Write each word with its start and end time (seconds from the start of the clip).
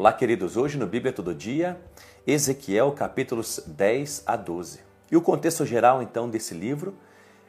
Olá, 0.00 0.12
queridos. 0.12 0.56
Hoje 0.56 0.78
no 0.78 0.86
Bíblia 0.86 1.12
Todo 1.12 1.34
Dia, 1.34 1.76
Ezequiel, 2.24 2.92
capítulos 2.92 3.60
10 3.66 4.22
a 4.24 4.36
12. 4.36 4.78
E 5.10 5.16
o 5.16 5.20
contexto 5.20 5.66
geral, 5.66 6.00
então, 6.00 6.30
desse 6.30 6.54
livro 6.54 6.94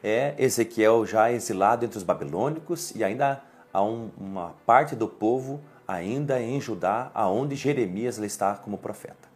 é 0.03 0.33
Ezequiel 0.35 1.05
já 1.05 1.31
exilado 1.31 1.85
entre 1.85 1.99
os 1.99 2.03
babilônicos 2.03 2.89
e 2.95 3.03
ainda 3.03 3.43
há 3.71 3.83
um, 3.83 4.09
uma 4.17 4.55
parte 4.65 4.95
do 4.95 5.07
povo 5.07 5.61
ainda 5.87 6.41
em 6.41 6.59
Judá, 6.59 7.11
aonde 7.13 7.55
Jeremias 7.55 8.17
está 8.17 8.55
como 8.55 8.79
profeta. 8.79 9.29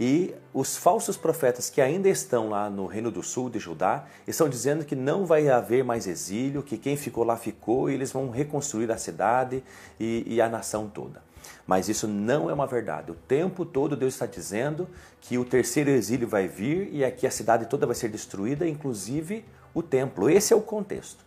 E 0.00 0.34
os 0.54 0.74
falsos 0.74 1.18
profetas 1.18 1.68
que 1.68 1.82
ainda 1.82 2.08
estão 2.08 2.48
lá 2.48 2.70
no 2.70 2.86
Reino 2.86 3.10
do 3.10 3.22
Sul 3.22 3.50
de 3.50 3.58
Judá 3.58 4.06
estão 4.26 4.48
dizendo 4.48 4.86
que 4.86 4.96
não 4.96 5.26
vai 5.26 5.50
haver 5.50 5.84
mais 5.84 6.06
exílio, 6.06 6.62
que 6.62 6.78
quem 6.78 6.96
ficou 6.96 7.24
lá 7.24 7.36
ficou 7.36 7.90
e 7.90 7.94
eles 7.94 8.10
vão 8.10 8.30
reconstruir 8.30 8.90
a 8.90 8.96
cidade 8.96 9.62
e, 10.00 10.24
e 10.26 10.40
a 10.40 10.48
nação 10.48 10.88
toda. 10.88 11.27
Mas 11.66 11.88
isso 11.88 12.08
não 12.08 12.48
é 12.48 12.52
uma 12.52 12.66
verdade. 12.66 13.10
O 13.10 13.14
tempo 13.14 13.64
todo 13.64 13.96
Deus 13.96 14.14
está 14.14 14.26
dizendo 14.26 14.88
que 15.20 15.36
o 15.36 15.44
terceiro 15.44 15.90
exílio 15.90 16.26
vai 16.26 16.48
vir 16.48 16.88
e 16.92 17.04
aqui 17.04 17.26
a 17.26 17.30
cidade 17.30 17.66
toda 17.66 17.86
vai 17.86 17.94
ser 17.94 18.08
destruída, 18.08 18.66
inclusive 18.66 19.44
o 19.74 19.82
templo. 19.82 20.30
Esse 20.30 20.52
é 20.52 20.56
o 20.56 20.60
contexto. 20.60 21.24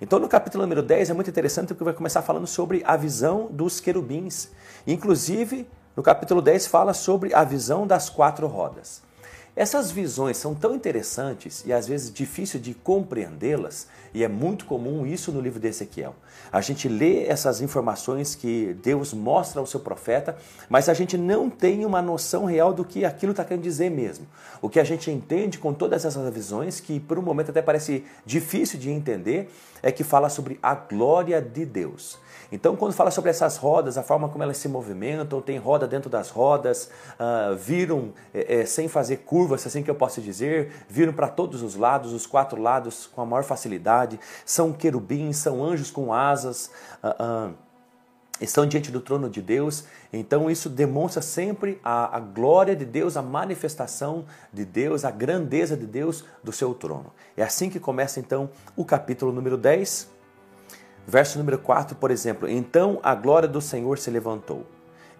Então, 0.00 0.18
no 0.18 0.28
capítulo 0.28 0.62
número 0.64 0.82
10 0.82 1.10
é 1.10 1.12
muito 1.14 1.30
interessante 1.30 1.68
porque 1.68 1.84
vai 1.84 1.94
começar 1.94 2.22
falando 2.22 2.46
sobre 2.46 2.82
a 2.84 2.96
visão 2.96 3.48
dos 3.50 3.80
querubins. 3.80 4.50
Inclusive, 4.86 5.66
no 5.96 6.02
capítulo 6.02 6.42
10 6.42 6.66
fala 6.66 6.92
sobre 6.92 7.34
a 7.34 7.44
visão 7.44 7.86
das 7.86 8.10
quatro 8.10 8.46
rodas. 8.46 9.02
Essas 9.56 9.92
visões 9.92 10.36
são 10.36 10.52
tão 10.52 10.74
interessantes 10.74 11.62
e 11.64 11.72
às 11.72 11.86
vezes 11.86 12.12
difícil 12.12 12.58
de 12.58 12.74
compreendê-las, 12.74 13.86
e 14.12 14.24
é 14.24 14.28
muito 14.28 14.64
comum 14.64 15.06
isso 15.06 15.30
no 15.30 15.40
livro 15.40 15.60
de 15.60 15.68
Ezequiel. 15.68 16.16
A 16.50 16.60
gente 16.60 16.88
lê 16.88 17.24
essas 17.26 17.60
informações 17.60 18.34
que 18.34 18.76
Deus 18.82 19.14
mostra 19.14 19.60
ao 19.60 19.66
seu 19.66 19.78
profeta, 19.78 20.36
mas 20.68 20.88
a 20.88 20.94
gente 20.94 21.16
não 21.16 21.48
tem 21.48 21.86
uma 21.86 22.02
noção 22.02 22.46
real 22.46 22.72
do 22.72 22.84
que 22.84 23.04
aquilo 23.04 23.30
está 23.30 23.44
querendo 23.44 23.62
dizer 23.62 23.92
mesmo. 23.92 24.26
O 24.60 24.68
que 24.68 24.80
a 24.80 24.84
gente 24.84 25.08
entende 25.08 25.58
com 25.58 25.72
todas 25.72 26.04
essas 26.04 26.34
visões, 26.34 26.80
que 26.80 26.98
por 26.98 27.16
um 27.16 27.22
momento 27.22 27.50
até 27.50 27.62
parece 27.62 28.04
difícil 28.26 28.76
de 28.76 28.90
entender, 28.90 29.48
é 29.80 29.92
que 29.92 30.02
fala 30.02 30.28
sobre 30.28 30.58
a 30.60 30.74
glória 30.74 31.40
de 31.40 31.64
Deus. 31.64 32.18
Então, 32.50 32.76
quando 32.76 32.92
fala 32.92 33.10
sobre 33.10 33.30
essas 33.30 33.56
rodas, 33.56 33.98
a 33.98 34.02
forma 34.02 34.28
como 34.28 34.44
elas 34.44 34.58
se 34.58 34.68
movimentam, 34.68 35.40
tem 35.40 35.58
roda 35.58 35.86
dentro 35.88 36.08
das 36.08 36.30
rodas, 36.30 36.88
uh, 37.18 37.56
viram 37.56 38.12
é, 38.32 38.60
é, 38.60 38.66
sem 38.66 38.86
fazer 38.86 39.18
curvas, 39.44 39.66
assim 39.66 39.82
que 39.82 39.90
eu 39.90 39.94
posso 39.94 40.22
dizer, 40.22 40.72
viram 40.88 41.12
para 41.12 41.28
todos 41.28 41.62
os 41.62 41.76
lados, 41.76 42.14
os 42.14 42.26
quatro 42.26 42.60
lados, 42.60 43.06
com 43.06 43.20
a 43.20 43.26
maior 43.26 43.44
facilidade. 43.44 44.18
São 44.44 44.72
querubins, 44.72 45.36
são 45.36 45.62
anjos 45.62 45.90
com 45.90 46.14
asas. 46.14 46.70
Uh, 47.02 47.50
uh, 47.50 47.54
estão 48.40 48.66
diante 48.66 48.90
do 48.90 49.00
trono 49.00 49.28
de 49.28 49.42
Deus, 49.42 49.84
então 50.12 50.50
isso 50.50 50.68
demonstra 50.68 51.22
sempre 51.22 51.78
a, 51.84 52.16
a, 52.16 52.20
glória 52.20 52.74
de 52.74 52.84
Deus, 52.84 53.16
a 53.16 53.22
manifestação 53.22 54.24
de 54.52 54.64
Deus, 54.64 55.04
a 55.04 55.10
grandeza 55.10 55.76
de 55.76 55.86
Deus 55.86 56.24
do 56.42 56.50
seu 56.50 56.74
trono. 56.74 57.12
É 57.36 57.44
assim 57.44 57.70
que 57.70 57.78
começa 57.78 58.18
então 58.18 58.50
o 58.74 58.84
capítulo 58.84 59.30
número 59.30 59.56
10, 59.56 60.14
Verso 61.06 61.36
número 61.36 61.58
4, 61.58 61.96
por 61.96 62.10
exemplo: 62.10 62.48
Então 62.48 62.98
a 63.02 63.14
glória 63.14 63.46
do 63.46 63.60
Senhor 63.60 63.98
se 63.98 64.10
levantou. 64.10 64.64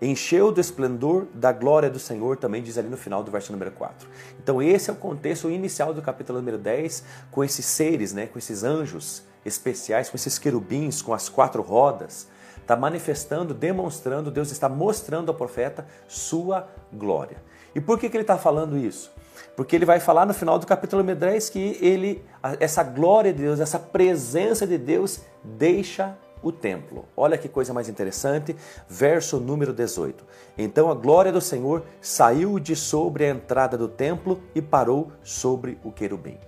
Encheu 0.05 0.53
do 0.53 0.61
esplendor 0.61 1.27
da 1.33 1.51
glória 1.51 1.89
do 1.89 1.99
Senhor, 1.99 2.37
também 2.37 2.63
diz 2.63 2.77
ali 2.77 2.89
no 2.89 2.97
final 2.97 3.23
do 3.23 3.31
verso 3.31 3.51
número 3.51 3.71
4. 3.71 4.07
Então, 4.39 4.61
esse 4.61 4.91
é 4.91 4.93
o 4.93 4.97
contexto 4.97 5.51
inicial 5.51 5.95
do 5.95 6.03
capítulo 6.03 6.39
número 6.41 6.59
10, 6.59 7.05
com 7.31 7.43
esses 7.43 7.65
seres, 7.65 8.13
né, 8.13 8.27
com 8.27 8.39
esses 8.39 8.63
anjos 8.63 9.23
especiais, 9.47 10.11
com 10.11 10.17
esses 10.17 10.39
querubins, 10.39 11.01
com 11.01 11.15
as 11.15 11.31
quatro 11.31 11.63
rodas. 11.63 12.29
Está 12.61 12.77
manifestando, 12.77 13.55
demonstrando, 13.55 14.31
Deus 14.31 14.51
está 14.51 14.69
mostrando 14.69 15.31
ao 15.31 15.35
profeta 15.35 15.87
sua 16.07 16.69
glória. 16.93 17.39
E 17.75 17.81
por 17.81 17.99
que, 17.99 18.11
que 18.11 18.17
ele 18.17 18.25
está 18.25 18.37
falando 18.37 18.77
isso? 18.77 19.11
Porque 19.57 19.75
ele 19.75 19.87
vai 19.87 20.01
falar 20.01 20.27
no 20.27 20.35
final 20.35 20.59
do 20.59 20.67
capítulo 20.67 21.03
10 21.03 21.49
que 21.49 21.79
ele, 21.81 22.23
essa 22.61 22.83
glória 22.83 23.33
de 23.33 23.43
Deus, 23.43 23.59
essa 23.59 23.79
presença 23.79 24.67
de 24.67 24.77
Deus 24.77 25.21
deixa 25.43 26.15
o 26.45 26.53
templo. 26.53 27.07
Olha 27.17 27.39
que 27.39 27.49
coisa 27.49 27.73
mais 27.73 27.89
interessante, 27.89 28.55
verso 28.87 29.41
número 29.41 29.73
18. 29.73 30.23
Então 30.59 30.91
a 30.91 30.95
glória 30.95 31.33
do 31.33 31.41
Senhor 31.41 31.85
saiu 32.01 32.61
de 32.61 32.77
sobre 32.77 33.25
a 33.25 33.31
entrada 33.31 33.79
do 33.79 33.89
templo 33.89 34.41
e 34.55 34.61
parou 34.61 35.11
sobre 35.23 35.79
o 35.83 35.91
querubim. 35.91 36.39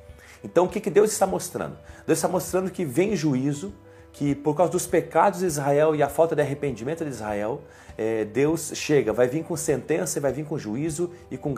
Então 0.45 0.67
o 0.67 0.69
que, 0.69 0.81
que 0.81 0.91
Deus 0.91 1.11
está 1.11 1.27
mostrando? 1.27 1.79
Deus 2.07 2.19
está 2.19 2.29
mostrando 2.29 2.71
que 2.71 2.85
vem 2.85 3.17
juízo, 3.17 3.75
que 4.13 4.35
por 4.35 4.55
causa 4.55 4.71
dos 4.71 4.87
pecados 4.87 5.41
de 5.41 5.47
Israel 5.47 5.95
e 5.95 6.03
a 6.03 6.09
falta 6.09 6.37
de 6.37 6.43
arrependimento 6.43 7.03
de 7.03 7.11
Israel, 7.11 7.63
é, 7.97 8.25
Deus 8.27 8.73
chega, 8.75 9.13
vai 9.13 9.27
vir 9.27 9.45
com 9.45 9.57
sentença, 9.57 10.21
vai 10.21 10.33
vir 10.33 10.45
com 10.45 10.59
juízo 10.59 11.11
e 11.31 11.39
com 11.39 11.55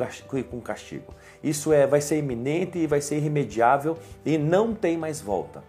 castigo. 0.61 1.13
Isso 1.43 1.73
é, 1.73 1.87
vai 1.87 2.01
ser 2.01 2.19
iminente 2.19 2.79
e 2.79 2.87
vai 2.87 3.01
ser 3.01 3.17
irremediável 3.17 3.99
e 4.25 4.39
não 4.39 4.75
tem 4.75 4.97
mais 4.97 5.21
volta. 5.21 5.63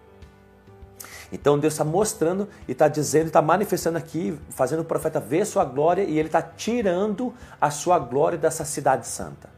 Então 1.32 1.60
Deus 1.60 1.74
está 1.74 1.84
mostrando 1.84 2.48
e 2.68 2.72
está 2.72 2.88
dizendo, 2.88 3.28
está 3.28 3.42
manifestando 3.42 3.98
aqui, 3.98 4.38
fazendo 4.50 4.82
o 4.82 4.86
profeta 4.86 5.20
ver 5.20 5.46
sua 5.46 5.64
glória 5.64 6.04
e 6.04 6.18
ele 6.18 6.28
está 6.28 6.42
tirando 6.42 7.34
a 7.60 7.70
sua 7.70 8.00
glória 8.00 8.38
dessa 8.38 8.66
cidade 8.66 9.08
santa. 9.08 9.50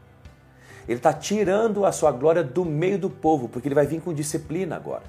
Ele 0.86 0.98
está 0.98 1.12
tirando 1.12 1.86
a 1.86 1.92
sua 1.92 2.10
glória 2.10 2.42
do 2.42 2.64
meio 2.64 2.98
do 2.98 3.08
povo, 3.08 3.48
porque 3.48 3.68
ele 3.68 3.74
vai 3.74 3.86
vir 3.86 4.00
com 4.00 4.12
disciplina 4.12 4.76
agora. 4.76 5.04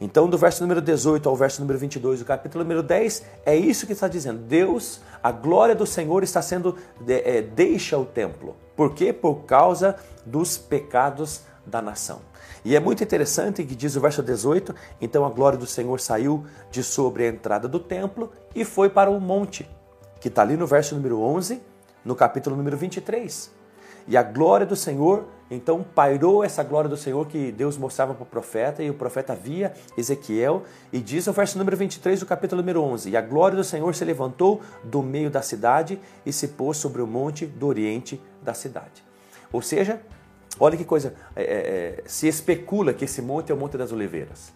Então, 0.00 0.28
do 0.28 0.38
verso 0.38 0.62
número 0.62 0.80
18 0.80 1.28
ao 1.28 1.34
verso 1.34 1.60
número 1.60 1.78
22 1.78 2.20
do 2.20 2.24
capítulo 2.24 2.62
número 2.62 2.84
10, 2.84 3.24
é 3.44 3.56
isso 3.56 3.84
que 3.84 3.92
está 3.92 4.06
dizendo. 4.06 4.38
Deus, 4.38 5.00
a 5.20 5.32
glória 5.32 5.74
do 5.74 5.84
Senhor 5.84 6.22
está 6.22 6.40
sendo, 6.40 6.76
é, 7.08 7.42
deixa 7.42 7.98
o 7.98 8.04
templo. 8.04 8.54
Por 8.76 8.94
quê? 8.94 9.12
Por 9.12 9.42
causa 9.44 9.96
dos 10.24 10.56
pecados 10.56 11.42
da 11.68 11.82
nação. 11.82 12.20
E 12.64 12.74
é 12.74 12.80
muito 12.80 13.02
interessante 13.02 13.64
que 13.64 13.74
diz 13.74 13.94
o 13.96 14.00
verso 14.00 14.22
18: 14.22 14.74
então 15.00 15.24
a 15.24 15.30
glória 15.30 15.58
do 15.58 15.66
Senhor 15.66 16.00
saiu 16.00 16.44
de 16.70 16.82
sobre 16.82 17.24
a 17.24 17.28
entrada 17.28 17.68
do 17.68 17.78
templo 17.78 18.32
e 18.54 18.64
foi 18.64 18.88
para 18.88 19.10
o 19.10 19.20
monte, 19.20 19.68
que 20.20 20.28
está 20.28 20.42
ali 20.42 20.56
no 20.56 20.66
verso 20.66 20.94
número 20.94 21.20
11, 21.20 21.60
no 22.04 22.14
capítulo 22.14 22.56
número 22.56 22.76
23. 22.76 23.58
E 24.10 24.16
a 24.16 24.22
glória 24.22 24.64
do 24.64 24.74
Senhor, 24.74 25.26
então 25.50 25.84
pairou 25.94 26.42
essa 26.42 26.62
glória 26.62 26.88
do 26.88 26.96
Senhor 26.96 27.26
que 27.26 27.52
Deus 27.52 27.76
mostrava 27.76 28.14
para 28.14 28.22
o 28.22 28.26
profeta, 28.26 28.82
e 28.82 28.88
o 28.88 28.94
profeta 28.94 29.34
via 29.34 29.74
Ezequiel, 29.98 30.62
e 30.90 30.98
diz 30.98 31.26
o 31.26 31.32
verso 31.32 31.58
número 31.58 31.76
23 31.76 32.18
do 32.18 32.24
capítulo 32.24 32.62
número 32.62 32.82
11: 32.82 33.10
E 33.10 33.16
a 33.18 33.20
glória 33.20 33.56
do 33.56 33.62
Senhor 33.62 33.94
se 33.94 34.06
levantou 34.06 34.62
do 34.82 35.02
meio 35.02 35.30
da 35.30 35.42
cidade 35.42 36.00
e 36.24 36.32
se 36.32 36.48
pôs 36.48 36.78
sobre 36.78 37.02
o 37.02 37.06
monte 37.06 37.44
do 37.44 37.66
oriente 37.66 38.18
da 38.42 38.54
cidade. 38.54 39.04
Ou 39.52 39.60
seja, 39.60 40.00
olha 40.58 40.76
que 40.76 40.84
coisa, 40.84 41.14
é, 41.34 41.42
é, 41.42 41.46
é 41.46 42.02
se 42.06 42.26
especula 42.26 42.92
que 42.92 43.04
esse 43.04 43.22
monte 43.22 43.52
é 43.52 43.54
o 43.54 43.58
Monte 43.58 43.76
das 43.76 43.92
Oliveiras 43.92 44.52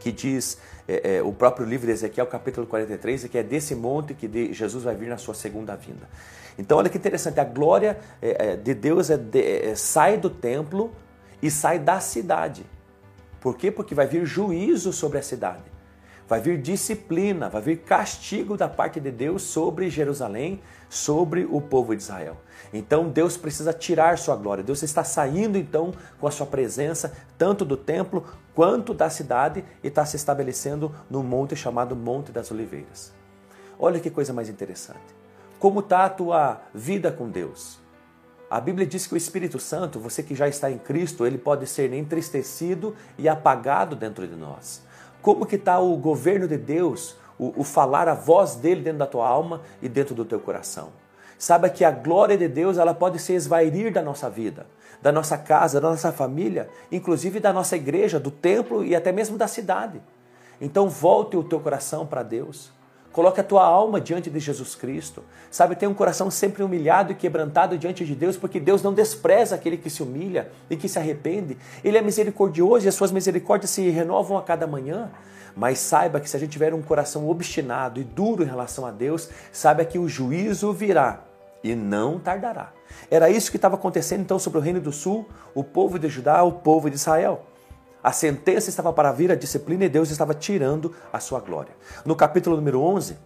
que 0.00 0.10
diz 0.10 0.58
é, 0.88 1.16
é, 1.16 1.22
o 1.22 1.32
próprio 1.32 1.64
livro 1.64 1.86
de 1.86 1.92
Ezequiel, 1.92 2.26
capítulo 2.26 2.66
43, 2.66 3.24
que 3.24 3.38
é 3.38 3.42
desse 3.42 3.74
monte 3.74 4.14
que 4.14 4.26
de, 4.26 4.52
Jesus 4.52 4.82
vai 4.82 4.96
vir 4.96 5.08
na 5.08 5.18
sua 5.18 5.34
segunda 5.34 5.76
vinda. 5.76 6.08
Então, 6.58 6.78
olha 6.78 6.88
que 6.88 6.98
interessante, 6.98 7.38
a 7.38 7.44
glória 7.44 7.98
é, 8.20 8.56
de 8.56 8.74
Deus 8.74 9.08
de, 9.08 9.76
sai 9.76 10.16
do 10.16 10.28
templo 10.28 10.90
e 11.40 11.50
sai 11.50 11.78
da 11.78 12.00
cidade. 12.00 12.66
Por 13.40 13.56
quê? 13.56 13.70
Porque 13.70 13.94
vai 13.94 14.06
vir 14.06 14.26
juízo 14.26 14.92
sobre 14.92 15.18
a 15.18 15.22
cidade. 15.22 15.69
Vai 16.30 16.40
vir 16.40 16.58
disciplina, 16.58 17.48
vai 17.48 17.60
vir 17.60 17.78
castigo 17.78 18.56
da 18.56 18.68
parte 18.68 19.00
de 19.00 19.10
Deus 19.10 19.42
sobre 19.42 19.90
Jerusalém, 19.90 20.60
sobre 20.88 21.44
o 21.44 21.60
povo 21.60 21.92
de 21.92 22.00
Israel. 22.00 22.36
Então 22.72 23.08
Deus 23.08 23.36
precisa 23.36 23.72
tirar 23.72 24.16
sua 24.16 24.36
glória. 24.36 24.62
Deus 24.62 24.80
está 24.84 25.02
saindo 25.02 25.58
então 25.58 25.92
com 26.20 26.28
a 26.28 26.30
sua 26.30 26.46
presença, 26.46 27.12
tanto 27.36 27.64
do 27.64 27.76
templo 27.76 28.24
quanto 28.54 28.94
da 28.94 29.10
cidade, 29.10 29.64
e 29.82 29.88
está 29.88 30.06
se 30.06 30.14
estabelecendo 30.14 30.94
no 31.10 31.20
monte 31.24 31.56
chamado 31.56 31.96
Monte 31.96 32.30
das 32.30 32.48
Oliveiras. 32.52 33.12
Olha 33.76 33.98
que 33.98 34.08
coisa 34.08 34.32
mais 34.32 34.48
interessante. 34.48 35.00
Como 35.58 35.80
está 35.80 36.04
a 36.04 36.10
tua 36.10 36.60
vida 36.72 37.10
com 37.10 37.28
Deus? 37.28 37.80
A 38.48 38.60
Bíblia 38.60 38.86
diz 38.86 39.04
que 39.04 39.14
o 39.14 39.16
Espírito 39.16 39.58
Santo, 39.58 39.98
você 39.98 40.22
que 40.22 40.36
já 40.36 40.46
está 40.46 40.70
em 40.70 40.78
Cristo, 40.78 41.26
ele 41.26 41.38
pode 41.38 41.66
ser 41.66 41.92
entristecido 41.92 42.94
e 43.18 43.28
apagado 43.28 43.96
dentro 43.96 44.28
de 44.28 44.36
nós. 44.36 44.88
Como 45.22 45.46
que 45.46 45.56
está 45.56 45.78
o 45.78 45.96
governo 45.96 46.48
de 46.48 46.56
Deus, 46.56 47.16
o, 47.38 47.60
o 47.60 47.64
falar 47.64 48.08
a 48.08 48.14
voz 48.14 48.54
dele 48.54 48.82
dentro 48.82 48.98
da 48.98 49.06
tua 49.06 49.28
alma 49.28 49.62
e 49.82 49.88
dentro 49.88 50.14
do 50.14 50.24
teu 50.24 50.40
coração? 50.40 50.88
Saiba 51.38 51.70
que 51.70 51.84
a 51.84 51.90
glória 51.90 52.36
de 52.36 52.48
Deus 52.48 52.76
ela 52.78 52.92
pode 52.92 53.18
se 53.18 53.32
esvairir 53.32 53.92
da 53.92 54.02
nossa 54.02 54.28
vida, 54.28 54.66
da 55.00 55.10
nossa 55.10 55.38
casa, 55.38 55.80
da 55.80 55.88
nossa 55.88 56.12
família, 56.12 56.68
inclusive 56.92 57.40
da 57.40 57.52
nossa 57.52 57.76
igreja, 57.76 58.20
do 58.20 58.30
templo 58.30 58.84
e 58.84 58.94
até 58.94 59.10
mesmo 59.10 59.38
da 59.38 59.48
cidade. 59.48 60.02
Então 60.60 60.88
volte 60.88 61.36
o 61.36 61.42
teu 61.42 61.58
coração 61.58 62.06
para 62.06 62.22
Deus. 62.22 62.70
Coloque 63.12 63.40
a 63.40 63.44
tua 63.44 63.64
alma 63.64 64.00
diante 64.00 64.30
de 64.30 64.38
Jesus 64.38 64.76
Cristo. 64.76 65.24
Sabe, 65.50 65.74
tenha 65.74 65.90
um 65.90 65.94
coração 65.94 66.30
sempre 66.30 66.62
humilhado 66.62 67.10
e 67.10 67.14
quebrantado 67.14 67.76
diante 67.76 68.04
de 68.04 68.14
Deus, 68.14 68.36
porque 68.36 68.60
Deus 68.60 68.82
não 68.82 68.94
despreza 68.94 69.56
aquele 69.56 69.76
que 69.76 69.90
se 69.90 70.02
humilha 70.02 70.50
e 70.68 70.76
que 70.76 70.88
se 70.88 70.98
arrepende. 70.98 71.58
Ele 71.82 71.98
é 71.98 72.02
misericordioso 72.02 72.86
e 72.86 72.88
as 72.88 72.94
suas 72.94 73.10
misericórdias 73.10 73.70
se 73.70 73.88
renovam 73.90 74.38
a 74.38 74.42
cada 74.42 74.66
manhã. 74.66 75.10
Mas 75.56 75.80
saiba 75.80 76.20
que 76.20 76.30
se 76.30 76.36
a 76.36 76.40
gente 76.40 76.52
tiver 76.52 76.72
um 76.72 76.82
coração 76.82 77.28
obstinado 77.28 78.00
e 78.00 78.04
duro 78.04 78.44
em 78.44 78.46
relação 78.46 78.86
a 78.86 78.92
Deus, 78.92 79.28
saiba 79.50 79.84
que 79.84 79.98
o 79.98 80.08
juízo 80.08 80.72
virá 80.72 81.24
e 81.64 81.74
não 81.74 82.18
tardará. 82.18 82.72
Era 83.10 83.28
isso 83.28 83.50
que 83.50 83.56
estava 83.56 83.74
acontecendo 83.74 84.20
então 84.20 84.38
sobre 84.38 84.58
o 84.58 84.62
Reino 84.62 84.80
do 84.80 84.92
Sul, 84.92 85.28
o 85.52 85.64
povo 85.64 85.98
de 85.98 86.08
Judá, 86.08 86.42
o 86.44 86.52
povo 86.52 86.88
de 86.88 86.96
Israel. 86.96 87.44
A 88.02 88.12
sentença 88.12 88.70
estava 88.70 88.92
para 88.92 89.12
vir, 89.12 89.30
a 89.30 89.34
disciplina, 89.34 89.84
e 89.84 89.88
Deus 89.88 90.10
estava 90.10 90.32
tirando 90.32 90.94
a 91.12 91.20
sua 91.20 91.40
glória. 91.40 91.72
No 92.04 92.16
capítulo 92.16 92.56
número 92.56 92.80
11, 92.80 93.16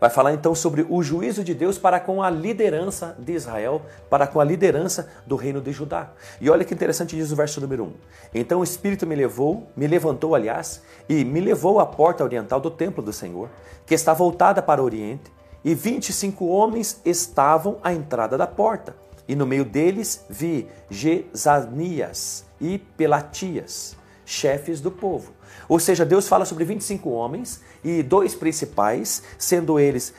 vai 0.00 0.10
falar 0.10 0.32
então 0.32 0.52
sobre 0.52 0.84
o 0.90 1.00
juízo 1.00 1.44
de 1.44 1.54
Deus 1.54 1.78
para 1.78 2.00
com 2.00 2.20
a 2.24 2.28
liderança 2.28 3.16
de 3.20 3.32
Israel, 3.32 3.82
para 4.10 4.26
com 4.26 4.40
a 4.40 4.44
liderança 4.44 5.08
do 5.24 5.36
reino 5.36 5.60
de 5.60 5.70
Judá. 5.70 6.10
E 6.40 6.50
olha 6.50 6.64
que 6.64 6.74
interessante 6.74 7.14
diz 7.14 7.30
o 7.30 7.36
verso 7.36 7.60
número 7.60 7.84
1. 7.84 7.92
Então 8.34 8.60
o 8.60 8.64
Espírito 8.64 9.06
me 9.06 9.14
levou, 9.14 9.68
me 9.76 9.86
levantou, 9.86 10.34
aliás, 10.34 10.82
e 11.08 11.24
me 11.24 11.40
levou 11.40 11.78
à 11.78 11.86
porta 11.86 12.24
oriental 12.24 12.60
do 12.60 12.70
templo 12.70 13.00
do 13.00 13.12
Senhor, 13.12 13.48
que 13.86 13.94
está 13.94 14.12
voltada 14.12 14.60
para 14.60 14.82
o 14.82 14.84
oriente, 14.84 15.30
e 15.64 15.72
25 15.72 16.44
homens 16.46 17.00
estavam 17.04 17.78
à 17.80 17.92
entrada 17.92 18.36
da 18.36 18.48
porta. 18.48 18.96
E 19.28 19.36
no 19.36 19.46
meio 19.46 19.64
deles 19.64 20.24
vi 20.28 20.66
Jezanias 20.90 22.44
e 22.62 22.78
Pelatias, 22.78 23.96
chefes 24.24 24.80
do 24.80 24.90
povo. 24.90 25.32
Ou 25.68 25.80
seja, 25.80 26.04
Deus 26.04 26.28
fala 26.28 26.44
sobre 26.44 26.64
25 26.64 27.10
homens 27.10 27.60
e 27.84 28.02
dois 28.02 28.34
principais, 28.34 29.22
sendo 29.36 29.78
eles 29.78 30.14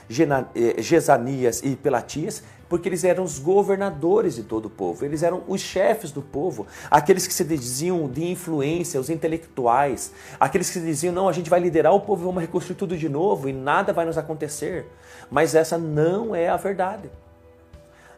Jezanias 0.78 1.64
eh, 1.64 1.70
e 1.70 1.76
Pelatias, 1.76 2.44
porque 2.68 2.90
eles 2.90 3.04
eram 3.04 3.24
os 3.24 3.40
governadores 3.40 4.36
de 4.36 4.44
todo 4.44 4.66
o 4.66 4.70
povo, 4.70 5.06
eles 5.06 5.22
eram 5.22 5.44
os 5.48 5.62
chefes 5.62 6.12
do 6.12 6.22
povo, 6.22 6.66
aqueles 6.90 7.28
que 7.28 7.34
se 7.34 7.44
diziam 7.44 8.10
de 8.10 8.26
influência, 8.26 9.00
os 9.00 9.10
intelectuais, 9.10 10.12
aqueles 10.40 10.68
que 10.68 10.80
se 10.80 10.86
diziam: 10.86 11.14
não, 11.14 11.30
a 11.30 11.34
gente 11.34 11.50
vai 11.50 11.60
liderar 11.60 11.94
o 11.94 12.02
povo, 12.02 12.26
vamos 12.26 12.42
reconstruir 12.42 12.76
tudo 12.76 12.98
de 12.98 13.08
novo 13.08 13.48
e 13.48 13.54
nada 13.54 13.94
vai 13.94 14.06
nos 14.06 14.18
acontecer. 14.18 14.88
Mas 15.30 15.56
essa 15.56 15.78
não 15.78 16.36
é 16.36 16.50
a 16.50 16.58
verdade. 16.58 17.10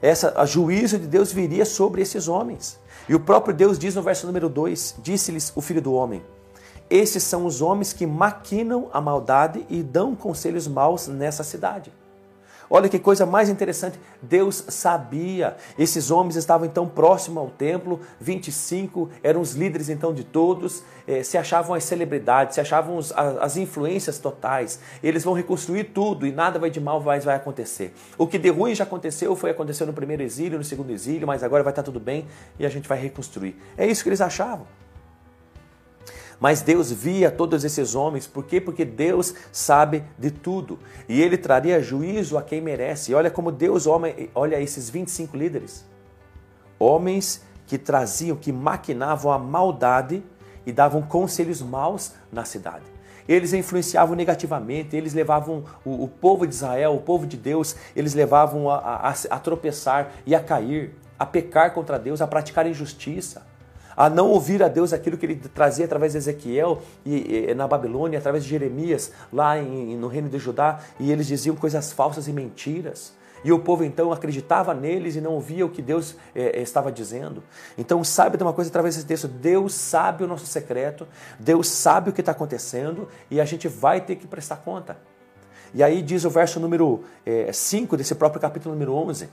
Essa, 0.01 0.33
a 0.37 0.45
juízo 0.45 0.99
de 0.99 1.07
Deus 1.07 1.31
viria 1.31 1.65
sobre 1.65 2.01
esses 2.01 2.27
homens. 2.27 2.79
E 3.07 3.15
o 3.15 3.19
próprio 3.19 3.55
Deus 3.55 3.79
diz 3.79 3.95
no 3.95 4.01
verso 4.01 4.27
número 4.27 4.49
2: 4.49 4.95
Disse-lhes 5.01 5.51
o 5.55 5.61
filho 5.61 5.81
do 5.81 5.93
homem: 5.93 6.23
Esses 6.89 7.23
são 7.23 7.45
os 7.45 7.61
homens 7.61 7.93
que 7.93 8.05
maquinam 8.05 8.89
a 8.91 8.99
maldade 8.99 9.65
e 9.69 9.81
dão 9.81 10.15
conselhos 10.15 10.67
maus 10.67 11.07
nessa 11.07 11.43
cidade. 11.43 11.91
Olha 12.69 12.89
que 12.89 12.97
coisa 12.97 13.25
mais 13.25 13.49
interessante, 13.49 13.99
Deus 14.21 14.63
sabia. 14.69 15.55
Esses 15.77 16.09
homens 16.09 16.35
estavam 16.35 16.65
então 16.65 16.87
próximos 16.87 17.37
ao 17.37 17.49
templo, 17.49 17.99
25, 18.19 19.09
eram 19.21 19.41
os 19.41 19.53
líderes 19.53 19.89
então 19.89 20.13
de 20.13 20.23
todos, 20.23 20.83
eh, 21.07 21.23
se 21.23 21.37
achavam 21.37 21.75
as 21.75 21.83
celebridades, 21.83 22.55
se 22.55 22.61
achavam 22.61 22.97
os, 22.97 23.11
as 23.11 23.57
influências 23.57 24.17
totais. 24.17 24.79
Eles 25.03 25.23
vão 25.23 25.33
reconstruir 25.33 25.85
tudo 25.85 26.25
e 26.25 26.31
nada 26.31 26.57
vai 26.57 26.69
de 26.69 26.79
mal 26.79 26.99
vai, 26.99 27.19
vai 27.19 27.35
acontecer. 27.35 27.93
O 28.17 28.25
que 28.25 28.37
de 28.37 28.49
ruim 28.49 28.73
já 28.73 28.83
aconteceu, 28.83 29.35
foi 29.35 29.51
acontecer 29.51 29.85
no 29.85 29.93
primeiro 29.93 30.23
exílio, 30.23 30.57
no 30.57 30.63
segundo 30.63 30.91
exílio, 30.91 31.27
mas 31.27 31.43
agora 31.43 31.63
vai 31.63 31.71
estar 31.71 31.83
tudo 31.83 31.99
bem 31.99 32.25
e 32.57 32.65
a 32.65 32.69
gente 32.69 32.87
vai 32.87 32.99
reconstruir. 32.99 33.55
É 33.77 33.85
isso 33.85 34.01
que 34.03 34.09
eles 34.09 34.21
achavam. 34.21 34.65
Mas 36.39 36.61
Deus 36.61 36.91
via 36.91 37.31
todos 37.31 37.63
esses 37.63 37.95
homens, 37.95 38.27
por 38.27 38.45
quê? 38.45 38.59
Porque 38.59 38.83
Deus 38.83 39.33
sabe 39.51 40.03
de 40.17 40.31
tudo. 40.31 40.79
E 41.07 41.21
ele 41.21 41.37
traria 41.37 41.81
juízo 41.81 42.37
a 42.37 42.43
quem 42.43 42.61
merece. 42.61 43.11
E 43.11 43.15
olha 43.15 43.31
como 43.31 43.51
Deus 43.51 43.85
olha 43.87 44.59
esses 44.59 44.89
25 44.89 45.37
líderes. 45.37 45.85
Homens 46.77 47.41
que 47.65 47.77
traziam, 47.77 48.35
que 48.35 48.51
maquinavam 48.51 49.31
a 49.31 49.39
maldade 49.39 50.23
e 50.65 50.71
davam 50.71 51.01
conselhos 51.01 51.61
maus 51.61 52.13
na 52.31 52.43
cidade. 52.43 52.83
Eles 53.27 53.53
influenciavam 53.53 54.15
negativamente, 54.15 54.95
eles 54.95 55.13
levavam 55.13 55.63
o, 55.83 56.03
o 56.03 56.07
povo 56.07 56.45
de 56.45 56.53
Israel, 56.53 56.93
o 56.93 57.01
povo 57.01 57.25
de 57.25 57.37
Deus, 57.37 57.75
eles 57.95 58.13
levavam 58.13 58.69
a, 58.69 58.77
a, 58.77 59.09
a 59.09 59.39
tropeçar 59.39 60.11
e 60.27 60.35
a 60.35 60.39
cair, 60.39 60.93
a 61.17 61.25
pecar 61.25 61.73
contra 61.73 61.97
Deus, 61.97 62.21
a 62.21 62.27
praticar 62.27 62.67
injustiça 62.67 63.54
a 63.95 64.09
não 64.09 64.29
ouvir 64.29 64.61
a 64.61 64.67
Deus 64.67 64.93
aquilo 64.93 65.17
que 65.17 65.25
ele 65.25 65.35
trazia 65.35 65.85
através 65.85 66.11
de 66.11 66.17
Ezequiel 66.17 66.81
e, 67.05 67.47
e 67.49 67.53
na 67.53 67.67
Babilônia, 67.67 68.19
através 68.19 68.43
de 68.43 68.49
Jeremias, 68.49 69.11
lá 69.31 69.57
em, 69.57 69.95
no 69.97 70.07
reino 70.07 70.29
de 70.29 70.37
Judá, 70.37 70.79
e 70.99 71.11
eles 71.11 71.27
diziam 71.27 71.55
coisas 71.55 71.91
falsas 71.91 72.27
e 72.27 72.33
mentiras. 72.33 73.13
E 73.45 73.51
o 73.51 73.59
povo 73.59 73.83
então 73.83 74.11
acreditava 74.11 74.73
neles 74.73 75.15
e 75.15 75.21
não 75.21 75.33
ouvia 75.33 75.63
o 75.63 75.69
que 75.69 75.79
Deus 75.79 76.15
é, 76.33 76.59
estava 76.61 76.91
dizendo. 76.91 77.43
Então 77.77 78.03
saiba 78.03 78.37
de 78.37 78.43
uma 78.43 78.53
coisa 78.53 78.71
através 78.71 78.95
desse 78.95 79.05
texto: 79.05 79.27
Deus 79.27 79.75
sabe 79.75 80.23
o 80.23 80.27
nosso 80.27 80.47
secreto, 80.47 81.07
Deus 81.39 81.67
sabe 81.67 82.09
o 82.09 82.13
que 82.13 82.21
está 82.21 82.31
acontecendo 82.31 83.07
e 83.29 83.39
a 83.39 83.45
gente 83.45 83.67
vai 83.67 84.01
ter 84.01 84.15
que 84.15 84.25
prestar 84.25 84.57
conta. 84.57 84.97
E 85.75 85.83
aí 85.83 86.01
diz 86.01 86.25
o 86.25 86.29
verso 86.29 86.59
número 86.59 87.03
5 87.53 87.93
é, 87.93 87.97
desse 87.99 88.15
próprio 88.15 88.41
capítulo 88.41 88.73
número 88.73 88.95
11. 88.95 89.29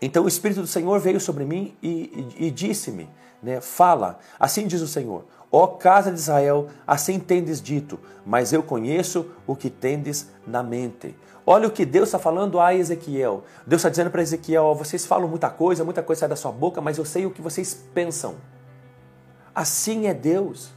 Então 0.00 0.24
o 0.24 0.28
Espírito 0.28 0.62
do 0.62 0.66
Senhor 0.66 0.98
veio 0.98 1.20
sobre 1.20 1.44
mim 1.44 1.76
e, 1.82 2.32
e, 2.38 2.46
e 2.46 2.50
disse-me: 2.50 3.06
né, 3.42 3.60
Fala, 3.60 4.18
assim 4.38 4.66
diz 4.66 4.80
o 4.80 4.88
Senhor, 4.88 5.24
ó 5.50 5.66
casa 5.66 6.10
de 6.10 6.18
Israel, 6.18 6.68
assim 6.86 7.18
tendes 7.18 7.60
dito, 7.60 7.98
mas 8.24 8.52
eu 8.52 8.62
conheço 8.62 9.30
o 9.46 9.56
que 9.56 9.70
tendes 9.70 10.28
na 10.46 10.62
mente. 10.62 11.16
Olha 11.50 11.66
o 11.66 11.70
que 11.70 11.86
Deus 11.86 12.08
está 12.08 12.18
falando 12.18 12.60
a 12.60 12.74
Ezequiel. 12.74 13.42
Deus 13.66 13.80
está 13.80 13.88
dizendo 13.88 14.10
para 14.10 14.20
Ezequiel: 14.20 14.64
ó, 14.64 14.74
vocês 14.74 15.06
falam 15.06 15.26
muita 15.26 15.48
coisa, 15.48 15.82
muita 15.82 16.02
coisa 16.02 16.20
sai 16.20 16.28
da 16.28 16.36
sua 16.36 16.52
boca, 16.52 16.78
mas 16.78 16.98
eu 16.98 17.06
sei 17.06 17.24
o 17.24 17.30
que 17.30 17.40
vocês 17.40 17.72
pensam. 17.94 18.34
Assim 19.54 20.06
é 20.06 20.12
Deus. 20.12 20.70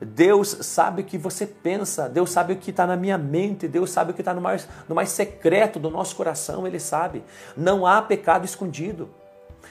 Deus 0.00 0.56
sabe 0.62 1.02
o 1.02 1.04
que 1.04 1.18
você 1.18 1.46
pensa, 1.46 2.08
Deus 2.08 2.30
sabe 2.30 2.54
o 2.54 2.56
que 2.56 2.70
está 2.70 2.86
na 2.86 2.96
minha 2.96 3.18
mente, 3.18 3.68
Deus 3.68 3.90
sabe 3.90 4.12
o 4.12 4.14
que 4.14 4.22
está 4.22 4.32
no 4.32 4.40
mais, 4.40 4.66
no 4.88 4.94
mais 4.94 5.10
secreto 5.10 5.78
do 5.78 5.90
nosso 5.90 6.16
coração, 6.16 6.66
Ele 6.66 6.80
sabe. 6.80 7.22
Não 7.54 7.86
há 7.86 8.00
pecado 8.00 8.46
escondido. 8.46 9.10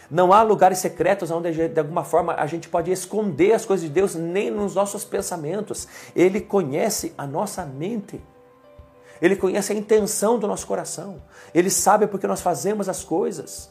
Não 0.10 0.34
há 0.34 0.42
lugares 0.42 0.80
secretos 0.80 1.32
onde 1.32 1.68
de 1.68 1.80
alguma 1.80 2.04
forma 2.04 2.34
a 2.34 2.46
gente 2.46 2.68
pode 2.68 2.92
esconder 2.92 3.54
as 3.54 3.66
coisas 3.66 3.86
de 3.86 3.92
Deus, 3.92 4.16
nem 4.16 4.50
nos 4.50 4.76
nossos 4.76 5.06
pensamentos. 5.06 5.88
Ele 6.16 6.42
conhece 6.42 7.14
a 7.18 7.28
nossa 7.28 7.66
mente. 7.66 8.22
Ele 9.22 9.36
conhece 9.36 9.74
a 9.74 9.76
intenção 9.76 10.40
do 10.40 10.48
nosso 10.48 10.66
coração. 10.66 11.22
Ele 11.54 11.70
sabe 11.70 12.08
porque 12.08 12.28
nós 12.28 12.42
fazemos 12.42 12.88
as 12.88 13.04
coisas. 13.04 13.70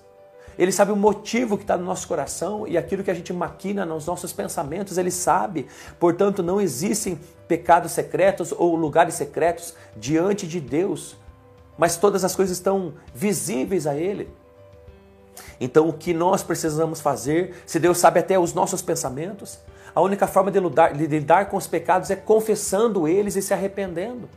Ele 0.59 0.73
sabe 0.73 0.91
o 0.91 0.97
motivo 0.97 1.57
que 1.57 1.63
está 1.63 1.77
no 1.77 1.85
nosso 1.85 2.09
coração 2.09 2.67
e 2.67 2.77
aquilo 2.77 3.05
que 3.05 3.11
a 3.11 3.15
gente 3.15 3.33
maquina 3.33 3.87
nos 3.87 4.07
nossos 4.07 4.33
pensamentos, 4.33 4.99
ele 4.99 5.11
sabe. 5.11 5.69
Portanto, 6.01 6.43
não 6.43 6.61
existem 6.61 7.19
pecados 7.47 7.93
secretos 7.93 8.53
ou 8.53 8.75
lugares 8.75 9.15
secretos 9.15 9.75
diante 9.97 10.49
de 10.49 10.61
Deus, 10.61 11.17
mas 11.79 11.97
todas 11.97 12.25
as 12.25 12.35
coisas 12.35 12.57
estão 12.57 12.95
visíveis 13.15 13.87
a 13.87 13.95
Ele. 13.95 14.29
Então, 15.61 15.89
o 15.89 15.93
que 15.93 16.15
nós 16.15 16.43
precisamos 16.43 17.01
fazer, 17.01 17.55
se 17.67 17.79
Deus 17.79 17.99
sabe 17.99 18.21
até 18.21 18.39
os 18.39 18.53
nossos 18.55 18.83
pensamentos, 18.83 19.59
a 19.95 20.01
única 20.01 20.27
forma 20.27 20.51
de 20.51 20.61
lidar, 20.61 20.93
de 20.93 21.07
lidar 21.07 21.49
com 21.49 21.57
os 21.57 21.67
pecados 21.67 22.11
é 22.11 22.17
confessando 22.17 23.09
eles 23.09 23.37
e 23.37 23.43
se 23.43 23.53
arrependendo. 23.53 24.29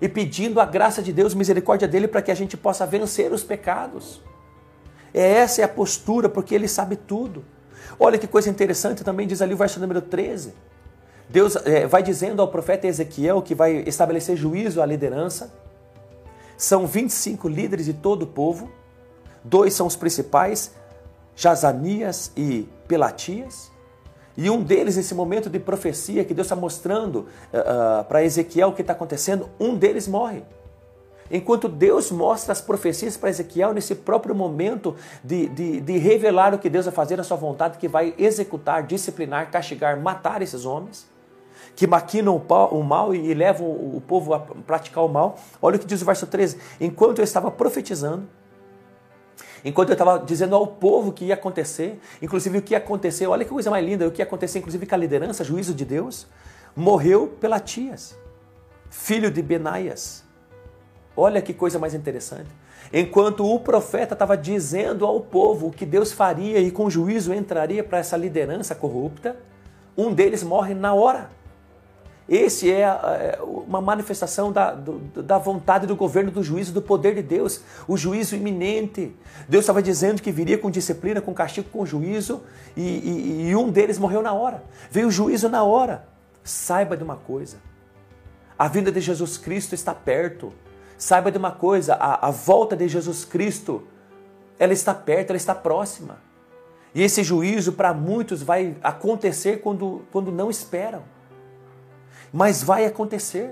E 0.00 0.08
pedindo 0.08 0.60
a 0.60 0.64
graça 0.64 1.02
de 1.02 1.12
Deus, 1.12 1.34
misericórdia 1.34 1.88
dele, 1.88 2.08
para 2.08 2.22
que 2.22 2.30
a 2.30 2.34
gente 2.34 2.56
possa 2.56 2.86
vencer 2.86 3.32
os 3.32 3.42
pecados. 3.42 4.22
É 5.12 5.22
essa 5.22 5.62
é 5.62 5.64
a 5.64 5.68
postura, 5.68 6.28
porque 6.28 6.54
ele 6.54 6.68
sabe 6.68 6.96
tudo. 6.96 7.44
Olha 7.98 8.18
que 8.18 8.26
coisa 8.26 8.50
interessante, 8.50 9.02
também 9.02 9.26
diz 9.26 9.40
ali 9.40 9.54
o 9.54 9.56
verso 9.56 9.80
número 9.80 10.02
13. 10.02 10.52
Deus 11.28 11.56
é, 11.56 11.86
vai 11.86 12.02
dizendo 12.02 12.40
ao 12.40 12.48
profeta 12.48 12.86
Ezequiel 12.86 13.42
que 13.42 13.54
vai 13.54 13.78
estabelecer 13.86 14.36
juízo 14.36 14.80
à 14.80 14.86
liderança. 14.86 15.52
São 16.56 16.86
25 16.86 17.48
líderes 17.48 17.86
de 17.86 17.94
todo 17.94 18.22
o 18.22 18.26
povo. 18.26 18.70
Dois 19.46 19.74
são 19.74 19.86
os 19.86 19.94
principais, 19.94 20.72
Jazanias 21.36 22.32
e 22.36 22.68
Pelatias. 22.88 23.70
E 24.36 24.50
um 24.50 24.60
deles, 24.60 24.96
nesse 24.96 25.14
momento 25.14 25.48
de 25.48 25.60
profecia 25.60 26.24
que 26.24 26.34
Deus 26.34 26.46
está 26.46 26.56
mostrando 26.56 27.18
uh, 27.18 28.04
para 28.08 28.24
Ezequiel 28.24 28.68
o 28.68 28.72
que 28.72 28.80
está 28.80 28.92
acontecendo, 28.92 29.48
um 29.58 29.76
deles 29.76 30.08
morre. 30.08 30.42
Enquanto 31.30 31.68
Deus 31.68 32.10
mostra 32.10 32.52
as 32.52 32.60
profecias 32.60 33.16
para 33.16 33.30
Ezequiel 33.30 33.72
nesse 33.72 33.94
próprio 33.94 34.34
momento 34.34 34.96
de, 35.22 35.48
de, 35.48 35.80
de, 35.80 35.96
revelar 35.96 36.52
o 36.52 36.58
que 36.58 36.68
Deus 36.68 36.84
vai 36.84 36.94
fazer 36.94 37.16
na 37.16 37.22
sua 37.22 37.36
vontade, 37.36 37.78
que 37.78 37.88
vai 37.88 38.14
executar, 38.18 38.82
disciplinar, 38.82 39.50
castigar, 39.50 40.00
matar 40.00 40.42
esses 40.42 40.64
homens, 40.64 41.08
que 41.74 41.86
maquinam 41.86 42.36
o 42.36 42.82
mal 42.82 43.14
e 43.14 43.32
levam 43.32 43.68
o 43.68 44.02
povo 44.06 44.34
a 44.34 44.40
praticar 44.40 45.04
o 45.04 45.08
mal. 45.08 45.36
Olha 45.62 45.76
o 45.76 45.78
que 45.78 45.86
diz 45.86 46.02
o 46.02 46.04
verso 46.04 46.26
13: 46.26 46.58
Enquanto 46.80 47.18
eu 47.18 47.24
estava 47.24 47.50
profetizando, 47.50 48.28
enquanto 49.66 49.88
eu 49.88 49.94
estava 49.94 50.18
dizendo 50.18 50.54
ao 50.54 50.66
povo 50.66 51.10
o 51.10 51.12
que 51.12 51.24
ia 51.24 51.34
acontecer, 51.34 52.00
inclusive 52.22 52.58
o 52.58 52.62
que 52.62 52.72
ia 52.72 52.78
acontecer, 52.78 53.26
olha 53.26 53.44
que 53.44 53.50
coisa 53.50 53.68
mais 53.68 53.84
linda, 53.84 54.06
o 54.06 54.12
que 54.12 54.22
ia 54.22 54.24
acontecer, 54.24 54.60
inclusive 54.60 54.86
com 54.86 54.94
a 54.94 54.98
liderança, 54.98 55.42
juízo 55.42 55.74
de 55.74 55.84
Deus, 55.84 56.26
morreu 56.74 57.26
Pelatias. 57.40 58.16
filho 58.88 59.30
de 59.30 59.42
Benaias. 59.42 60.24
Olha 61.16 61.42
que 61.42 61.52
coisa 61.52 61.78
mais 61.78 61.94
interessante. 61.94 62.48
Enquanto 62.92 63.44
o 63.44 63.58
profeta 63.58 64.14
estava 64.14 64.36
dizendo 64.36 65.04
ao 65.04 65.20
povo 65.20 65.66
o 65.66 65.70
que 65.72 65.84
Deus 65.84 66.12
faria 66.12 66.60
e 66.60 66.70
com 66.70 66.88
juízo 66.88 67.34
entraria 67.34 67.82
para 67.82 67.98
essa 67.98 68.16
liderança 68.16 68.74
corrupta, 68.74 69.36
um 69.96 70.12
deles 70.12 70.44
morre 70.44 70.74
na 70.74 70.94
hora. 70.94 71.30
Esse 72.28 72.72
é, 72.72 72.80
é 72.80 73.38
uma 73.40 73.80
manifestação 73.80 74.50
da, 74.50 74.76
da 75.14 75.38
vontade 75.38 75.86
do 75.86 75.94
governo, 75.94 76.30
do 76.30 76.42
juízo, 76.42 76.72
do 76.72 76.82
poder 76.82 77.14
de 77.14 77.22
Deus, 77.22 77.60
o 77.86 77.96
juízo 77.96 78.34
iminente. 78.34 79.14
Deus 79.48 79.62
estava 79.62 79.80
dizendo 79.80 80.20
que 80.20 80.32
viria 80.32 80.58
com 80.58 80.68
disciplina, 80.68 81.20
com 81.20 81.32
castigo, 81.32 81.68
com 81.70 81.86
juízo, 81.86 82.42
e, 82.76 82.82
e, 82.82 83.48
e 83.48 83.56
um 83.56 83.70
deles 83.70 83.96
morreu 83.96 84.22
na 84.22 84.32
hora. 84.32 84.64
Veio 84.90 85.06
o 85.06 85.10
juízo 85.10 85.48
na 85.48 85.62
hora. 85.62 86.08
Saiba 86.42 86.96
de 86.96 87.04
uma 87.04 87.16
coisa: 87.16 87.58
a 88.58 88.66
vinda 88.66 88.90
de 88.90 89.00
Jesus 89.00 89.38
Cristo 89.38 89.74
está 89.74 89.94
perto. 89.94 90.52
Saiba 90.98 91.30
de 91.30 91.38
uma 91.38 91.52
coisa: 91.52 91.94
a, 91.94 92.26
a 92.26 92.30
volta 92.32 92.76
de 92.76 92.88
Jesus 92.88 93.24
Cristo, 93.24 93.84
ela 94.58 94.72
está 94.72 94.92
perto, 94.92 95.30
ela 95.30 95.36
está 95.36 95.54
próxima. 95.54 96.18
E 96.92 97.02
esse 97.02 97.22
juízo 97.22 97.74
para 97.74 97.94
muitos 97.94 98.42
vai 98.42 98.76
acontecer 98.82 99.60
quando, 99.60 100.02
quando 100.10 100.32
não 100.32 100.50
esperam 100.50 101.02
mas 102.36 102.62
vai 102.62 102.84
acontecer. 102.84 103.50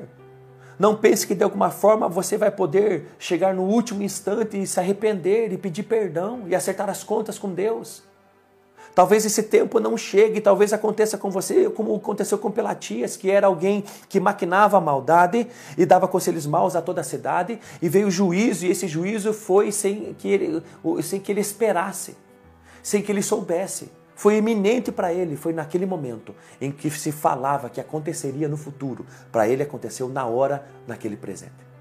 Não 0.79 0.95
pense 0.95 1.26
que 1.26 1.35
de 1.35 1.43
alguma 1.43 1.71
forma 1.71 2.07
você 2.07 2.37
vai 2.37 2.50
poder 2.50 3.07
chegar 3.19 3.55
no 3.55 3.62
último 3.62 4.03
instante 4.03 4.61
e 4.61 4.67
se 4.67 4.79
arrepender 4.79 5.50
e 5.55 5.57
pedir 5.57 5.85
perdão 5.85 6.43
e 6.47 6.55
acertar 6.55 6.91
as 6.91 7.03
contas 7.03 7.38
com 7.38 7.55
Deus. 7.55 8.03
Talvez 8.95 9.25
esse 9.25 9.45
tempo 9.45 9.81
não 9.81 9.97
chegue, 9.97 10.38
talvez 10.38 10.75
aconteça 10.75 11.17
com 11.17 11.31
você 11.31 11.71
como 11.71 11.97
aconteceu 11.97 12.37
com 12.37 12.50
Pelatias, 12.50 13.17
que 13.17 13.31
era 13.31 13.47
alguém 13.47 13.83
que 14.07 14.21
maquinava 14.21 14.76
a 14.76 14.83
maldade 14.83 15.47
e 15.79 15.87
dava 15.87 16.07
conselhos 16.07 16.45
maus 16.45 16.76
a 16.76 16.83
toda 16.83 17.00
a 17.00 17.05
cidade, 17.05 17.59
e 17.81 17.88
veio 17.88 18.09
o 18.09 18.11
juízo, 18.11 18.67
e 18.67 18.71
esse 18.71 18.87
juízo 18.87 19.33
foi 19.33 19.73
sem 19.73 20.14
que 20.19 20.29
ele, 20.29 20.62
sem 21.03 21.19
que 21.19 21.33
ele 21.33 21.41
esperasse, 21.41 22.19
sem 22.83 23.00
que 23.00 23.11
ele 23.11 23.23
soubesse. 23.23 23.91
Foi 24.14 24.37
iminente 24.37 24.92
para 24.92 25.12
ele, 25.12 25.37
foi 25.37 25.52
naquele 25.52 25.87
momento 25.87 26.35
em 26.61 26.71
que 26.71 26.90
se 26.90 27.11
falava 27.11 27.68
que 27.68 27.80
aconteceria 27.80 28.49
no 28.49 28.56
futuro. 28.56 29.04
Para 29.33 29.49
ele 29.49 29.62
aconteceu 29.62 30.09
na 30.09 30.25
hora, 30.26 30.66
naquele 30.87 31.16
presente. 31.16 31.74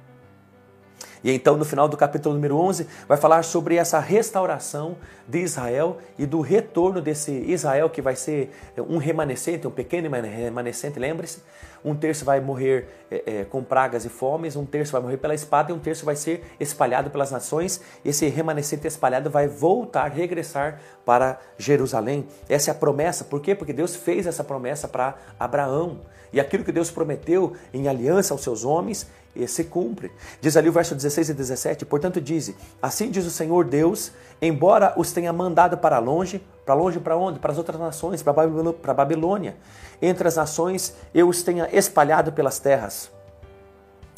E 1.24 1.32
então, 1.32 1.56
no 1.56 1.64
final 1.64 1.88
do 1.88 1.96
capítulo 1.96 2.36
número 2.36 2.58
11, 2.58 2.86
vai 3.08 3.18
falar 3.18 3.44
sobre 3.44 3.76
essa 3.76 4.00
restauração 4.00 4.98
de 5.28 5.40
Israel 5.40 5.98
e 6.18 6.26
do 6.26 6.42
retorno 6.42 7.02
desse 7.02 7.32
Israel 7.32 7.90
que 7.90 8.02
vai 8.02 8.16
ser 8.16 8.52
um 8.78 8.98
remanescente, 8.98 9.66
um 9.66 9.72
pequeno 9.72 10.10
remanescente, 10.10 11.00
lembre-se. 11.00 11.42
Um 11.84 11.94
terço 11.96 12.24
vai 12.24 12.40
morrer 12.40 12.88
é, 13.12 13.24
é, 13.26 13.44
com 13.44 13.62
pragas 13.62 14.06
e 14.06 14.10
fomes, 14.10 14.56
um 14.56 14.66
terço 14.66 14.92
vai 14.92 15.02
morrer 15.02 15.18
pela 15.18 15.36
espada 15.36 15.72
e 15.72 15.76
um 15.76 15.80
terço 15.80 16.06
vai 16.06 16.16
ser 16.16 16.44
espalhado 16.60 17.10
pelas 17.10 17.32
nações. 17.32 17.82
Esse 18.06 18.28
remanescente 18.28 18.88
espalhado 18.88 19.30
vai 19.30 19.48
voltar, 19.48 20.10
regressar 20.10 20.80
para 21.06 21.40
Jerusalém. 21.58 22.26
Essa 22.48 22.72
é 22.72 22.74
a 22.74 22.76
promessa. 22.76 23.26
Por 23.26 23.42
quê? 23.42 23.54
Porque 23.54 23.74
Deus 23.74 23.96
fez 23.96 24.26
essa 24.26 24.44
promessa 24.44 24.88
para 24.88 25.16
Abraão. 25.38 26.00
E 26.32 26.40
aquilo 26.40 26.64
que 26.64 26.72
Deus 26.72 26.90
prometeu 26.90 27.54
em 27.74 27.88
aliança 27.88 28.34
aos 28.34 28.42
seus 28.42 28.66
homens, 28.66 29.08
se 29.48 29.64
cumpre. 29.64 30.12
Diz 30.40 30.56
ali 30.56 30.70
o 30.70 30.72
verso 30.72 30.96
16 30.96 31.30
e 31.30 31.34
17: 31.34 31.86
Portanto, 31.86 32.22
diz: 32.22 32.54
Assim 32.82 33.10
diz 33.10 33.26
o 33.26 33.32
Senhor 33.32 33.66
Deus, 33.66 34.12
embora 34.42 34.94
os 34.98 35.12
tenha 35.12 35.34
mandado 35.34 35.78
para 35.78 36.00
longe, 36.00 36.44
para 36.66 36.74
longe 36.74 37.00
para 37.00 37.18
onde? 37.18 37.40
Para 37.40 37.52
as 37.52 37.58
outras 37.58 37.80
nações, 37.80 38.22
para 38.22 38.32
a 38.32 38.94
Babilônia. 38.94 39.56
Entre 40.02 40.28
as 40.28 40.36
nações 40.36 40.96
eu 41.14 41.28
os 41.28 41.44
tenha 41.44 41.68
espalhado 41.72 42.32
pelas 42.32 42.60
terras. 42.60 43.12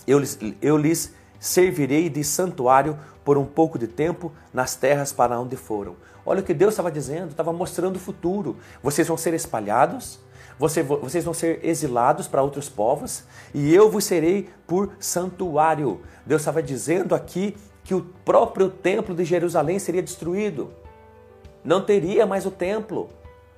Eu 0.08 0.20
lhes, 0.20 0.38
eu 0.62 0.78
lhes 0.78 1.14
servirei 1.40 2.10
de 2.10 2.24
santuário 2.24 2.98
por 3.24 3.38
um 3.38 3.46
pouco 3.46 3.80
de 3.80 3.88
tempo 3.88 4.32
nas 4.54 4.76
terras 4.76 5.12
para 5.12 5.40
onde 5.40 5.56
foram. 5.56 5.96
Olha 6.26 6.42
o 6.42 6.44
que 6.44 6.54
Deus 6.54 6.74
estava 6.74 6.92
dizendo, 6.92 7.32
estava 7.32 7.54
mostrando 7.54 7.98
o 7.98 8.00
futuro. 8.00 8.58
Vocês 8.82 9.08
vão 9.08 9.18
ser 9.18 9.34
espalhados, 9.34 10.20
vocês 10.58 11.24
vão 11.26 11.34
ser 11.34 11.60
exilados 11.64 12.28
para 12.28 12.42
outros 12.42 12.70
povos 12.70 13.24
e 13.54 13.74
eu 13.74 13.90
vos 13.90 14.06
serei 14.06 14.50
por 14.66 14.94
santuário. 15.00 16.02
Deus 16.26 16.42
estava 16.42 16.64
dizendo 16.64 17.14
aqui 17.14 17.56
que 17.84 17.94
o 17.94 18.02
próprio 18.24 18.70
templo 18.70 19.14
de 19.14 19.26
Jerusalém 19.26 19.80
seria 19.80 20.02
destruído. 20.02 20.74
Não 21.64 21.82
teria 21.84 22.26
mais 22.26 22.46
o 22.46 22.52
templo. 22.52 23.10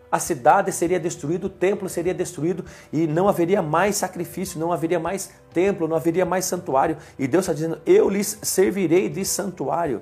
A 0.09 0.19
cidade 0.19 0.71
seria 0.71 0.99
destruída, 0.99 1.47
o 1.47 1.49
templo 1.49 1.89
seria 1.89 2.13
destruído 2.13 2.63
e 2.93 3.05
não 3.05 3.27
haveria 3.27 3.61
mais 3.61 3.97
sacrifício, 3.97 4.59
não 4.59 4.71
haveria 4.71 4.99
mais 4.99 5.31
templo, 5.53 5.87
não 5.87 5.97
haveria 5.97 6.25
mais 6.25 6.45
santuário. 6.45 6.97
E 7.19 7.27
Deus 7.27 7.43
está 7.43 7.53
dizendo: 7.53 7.81
Eu 7.85 8.09
lhes 8.09 8.39
servirei 8.41 9.09
de 9.09 9.25
santuário. 9.25 10.01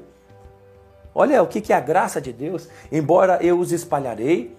Olha 1.13 1.41
o 1.41 1.47
que 1.47 1.73
é 1.73 1.75
a 1.75 1.79
graça 1.79 2.21
de 2.21 2.31
Deus. 2.31 2.67
Embora 2.91 3.39
eu 3.41 3.57
os 3.57 3.71
espalharei, 3.71 4.55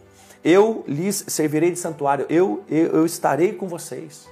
eu 0.49 0.85
lhes 0.87 1.25
servirei 1.27 1.73
de 1.73 1.79
santuário, 1.81 2.25
eu, 2.29 2.63
eu, 2.69 2.87
eu 2.93 3.05
estarei 3.05 3.53
com 3.53 3.67
vocês. 3.67 4.29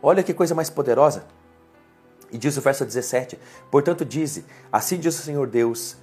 Olha 0.00 0.22
que 0.22 0.32
coisa 0.32 0.54
mais 0.54 0.70
poderosa. 0.70 1.24
E 2.30 2.38
diz 2.38 2.56
o 2.56 2.60
verso 2.60 2.84
17: 2.84 3.36
Portanto, 3.72 4.04
dize: 4.04 4.44
Assim 4.70 5.00
diz 5.00 5.18
o 5.18 5.22
Senhor 5.22 5.48
Deus: 5.48 5.96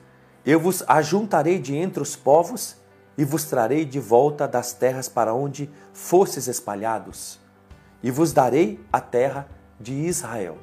Eu 0.46 0.60
vos 0.60 0.84
ajuntarei 0.90 1.58
de 1.58 1.74
entre 1.74 2.04
os 2.04 2.18
povos 2.18 2.76
e 3.18 3.24
vos 3.24 3.46
trarei 3.46 3.86
de 3.86 3.98
volta 3.98 4.46
das 4.46 4.74
terras 4.74 5.08
para 5.08 5.34
onde 5.34 5.70
fostes 5.94 6.48
espalhados, 6.48 7.40
e 8.04 8.12
vos 8.12 8.34
darei 8.34 8.78
a 8.92 9.00
terra 9.00 9.48
de 9.80 9.94
Israel. 9.94 10.58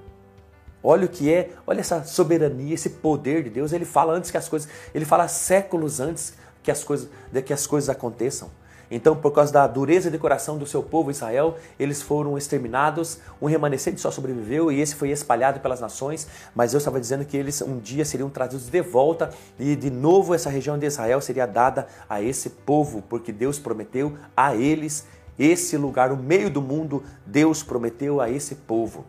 Olha 0.83 1.07
o 1.07 1.09
que 1.09 1.33
é, 1.33 1.53
olha 1.67 1.81
essa 1.81 2.05
soberania, 2.05 2.75
esse 2.75 2.91
poder 2.91 3.43
de 3.45 3.51
Deus. 3.51 3.73
Ele 3.73 3.87
fala 3.87 4.13
antes 4.13 4.31
que 4.31 4.37
as 4.37 4.49
coisas, 4.51 4.69
ele 4.95 5.07
fala 5.07 5.27
séculos 5.29 5.99
antes 5.99 6.35
que 6.69 6.73
as 6.73 6.85
coisas, 6.85 7.09
de 7.33 7.41
que 7.41 7.55
as 7.55 7.67
coisas 7.67 7.89
aconteçam. 7.89 8.51
Então, 8.91 9.17
por 9.17 9.33
causa 9.33 9.51
da 9.51 9.67
dureza 9.67 10.11
de 10.11 10.19
coração 10.19 10.59
do 10.59 10.67
seu 10.67 10.83
povo 10.83 11.11
Israel, 11.11 11.57
eles 11.81 12.03
foram 12.03 12.37
exterminados, 12.37 13.19
um 13.41 13.47
remanescente 13.47 14.01
só 14.01 14.11
sobreviveu 14.11 14.71
e 14.71 14.81
esse 14.81 14.95
foi 14.95 15.11
espalhado 15.11 15.61
pelas 15.61 15.81
nações, 15.81 16.27
mas 16.55 16.73
Deus 16.73 16.83
estava 16.83 17.01
dizendo 17.01 17.25
que 17.25 17.37
eles 17.37 17.63
um 17.63 17.79
dia 17.79 18.05
seriam 18.05 18.29
trazidos 18.29 18.69
de 18.69 18.83
volta 18.83 19.31
e 19.59 19.75
de 19.75 19.91
novo 19.91 20.35
essa 20.35 20.51
região 20.51 20.79
de 20.79 20.87
Israel 20.87 21.23
seria 21.23 21.47
dada 21.47 21.87
a 22.09 22.21
esse 22.21 22.51
povo, 22.51 23.03
porque 23.09 23.33
Deus 23.33 23.59
prometeu 23.59 24.15
a 24.37 24.55
eles 24.55 25.07
esse 25.39 25.77
lugar, 25.77 26.13
o 26.13 26.17
meio 26.17 26.51
do 26.51 26.61
mundo, 26.61 27.03
Deus 27.25 27.63
prometeu 27.63 28.21
a 28.21 28.29
esse 28.29 28.55
povo 28.55 29.07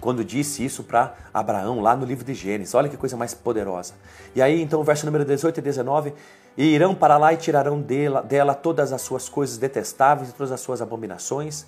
quando 0.00 0.24
disse 0.24 0.64
isso 0.64 0.82
para 0.82 1.14
Abraão 1.32 1.80
lá 1.80 1.94
no 1.94 2.04
livro 2.04 2.24
de 2.24 2.34
Gênesis. 2.34 2.74
Olha 2.74 2.88
que 2.88 2.96
coisa 2.96 3.16
mais 3.16 3.34
poderosa. 3.34 3.94
E 4.34 4.40
aí, 4.40 4.60
então, 4.60 4.82
verso 4.82 5.04
número 5.06 5.24
18 5.24 5.58
e 5.58 5.62
19: 5.62 6.14
E 6.56 6.64
irão 6.64 6.94
para 6.94 7.16
lá 7.18 7.32
e 7.32 7.36
tirarão 7.36 7.80
dela, 7.80 8.22
dela 8.22 8.54
todas 8.54 8.92
as 8.92 9.02
suas 9.02 9.28
coisas 9.28 9.58
detestáveis 9.58 10.30
e 10.30 10.32
todas 10.32 10.50
as 10.50 10.60
suas 10.60 10.80
abominações. 10.80 11.66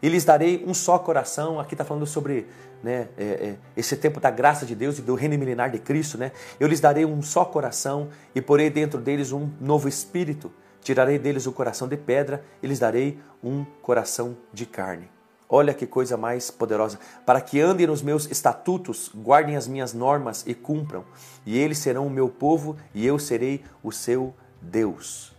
E 0.00 0.08
lhes 0.08 0.24
darei 0.24 0.62
um 0.66 0.74
só 0.74 0.98
coração. 0.98 1.58
Aqui 1.58 1.74
está 1.74 1.84
falando 1.84 2.06
sobre 2.06 2.46
né, 2.82 3.08
é, 3.16 3.24
é, 3.24 3.56
esse 3.74 3.96
tempo 3.96 4.20
da 4.20 4.30
graça 4.30 4.66
de 4.66 4.74
Deus 4.74 4.98
e 4.98 5.02
do 5.02 5.14
reino 5.14 5.36
milenar 5.38 5.70
de 5.70 5.78
Cristo. 5.78 6.18
Né? 6.18 6.30
Eu 6.60 6.68
lhes 6.68 6.80
darei 6.80 7.04
um 7.06 7.22
só 7.22 7.44
coração 7.44 8.08
e 8.34 8.42
porei 8.42 8.68
dentro 8.68 9.00
deles 9.00 9.32
um 9.32 9.48
novo 9.60 9.88
espírito. 9.88 10.52
Tirarei 10.82 11.18
deles 11.18 11.46
o 11.46 11.52
coração 11.52 11.88
de 11.88 11.96
pedra 11.96 12.44
e 12.62 12.66
lhes 12.66 12.78
darei 12.78 13.18
um 13.42 13.64
coração 13.80 14.36
de 14.52 14.66
carne. 14.66 15.13
Olha 15.56 15.72
que 15.72 15.86
coisa 15.86 16.16
mais 16.16 16.50
poderosa. 16.50 16.98
Para 17.24 17.40
que 17.40 17.60
andem 17.60 17.86
nos 17.86 18.02
meus 18.02 18.28
estatutos, 18.28 19.08
guardem 19.14 19.54
as 19.54 19.68
minhas 19.68 19.94
normas 19.94 20.42
e 20.48 20.52
cumpram. 20.52 21.04
E 21.46 21.56
eles 21.56 21.78
serão 21.78 22.08
o 22.08 22.10
meu 22.10 22.28
povo 22.28 22.76
e 22.92 23.06
eu 23.06 23.20
serei 23.20 23.62
o 23.80 23.92
seu 23.92 24.34
Deus. 24.60 25.33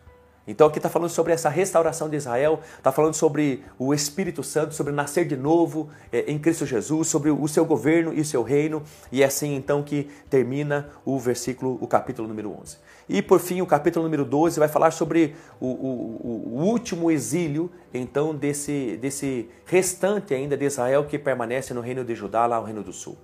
Então 0.47 0.67
aqui 0.67 0.77
está 0.77 0.89
falando 0.89 1.09
sobre 1.09 1.33
essa 1.33 1.49
restauração 1.49 2.09
de 2.09 2.15
Israel, 2.15 2.59
está 2.77 2.91
falando 2.91 3.15
sobre 3.15 3.63
o 3.79 3.93
Espírito 3.93 4.43
Santo, 4.43 4.75
sobre 4.75 4.93
nascer 4.93 5.25
de 5.25 5.35
novo 5.35 5.89
é, 6.11 6.31
em 6.31 6.37
Cristo 6.37 6.65
Jesus, 6.65 7.07
sobre 7.07 7.31
o 7.31 7.47
seu 7.47 7.65
governo 7.65 8.13
e 8.13 8.21
o 8.21 8.25
seu 8.25 8.43
reino. 8.43 8.83
E 9.11 9.23
é 9.23 9.25
assim 9.25 9.55
então 9.55 9.81
que 9.81 10.09
termina 10.29 10.89
o 11.03 11.17
versículo, 11.19 11.77
o 11.81 11.87
capítulo 11.87 12.27
número 12.27 12.51
11. 12.61 12.77
E 13.07 13.21
por 13.21 13.39
fim, 13.39 13.61
o 13.61 13.65
capítulo 13.65 14.03
número 14.03 14.25
12 14.25 14.59
vai 14.59 14.67
falar 14.67 14.91
sobre 14.91 15.35
o, 15.59 15.67
o, 15.67 16.53
o, 16.55 16.63
último 16.63 17.11
exílio, 17.11 17.71
então, 17.93 18.33
desse, 18.33 18.97
desse 18.97 19.47
restante 19.65 20.33
ainda 20.33 20.57
de 20.57 20.65
Israel 20.65 21.05
que 21.05 21.19
permanece 21.19 21.73
no 21.73 21.81
reino 21.81 22.03
de 22.03 22.15
Judá, 22.15 22.45
lá 22.45 22.59
no 22.59 22.65
reino 22.65 22.83
do 22.83 22.91
sul. 22.91 23.15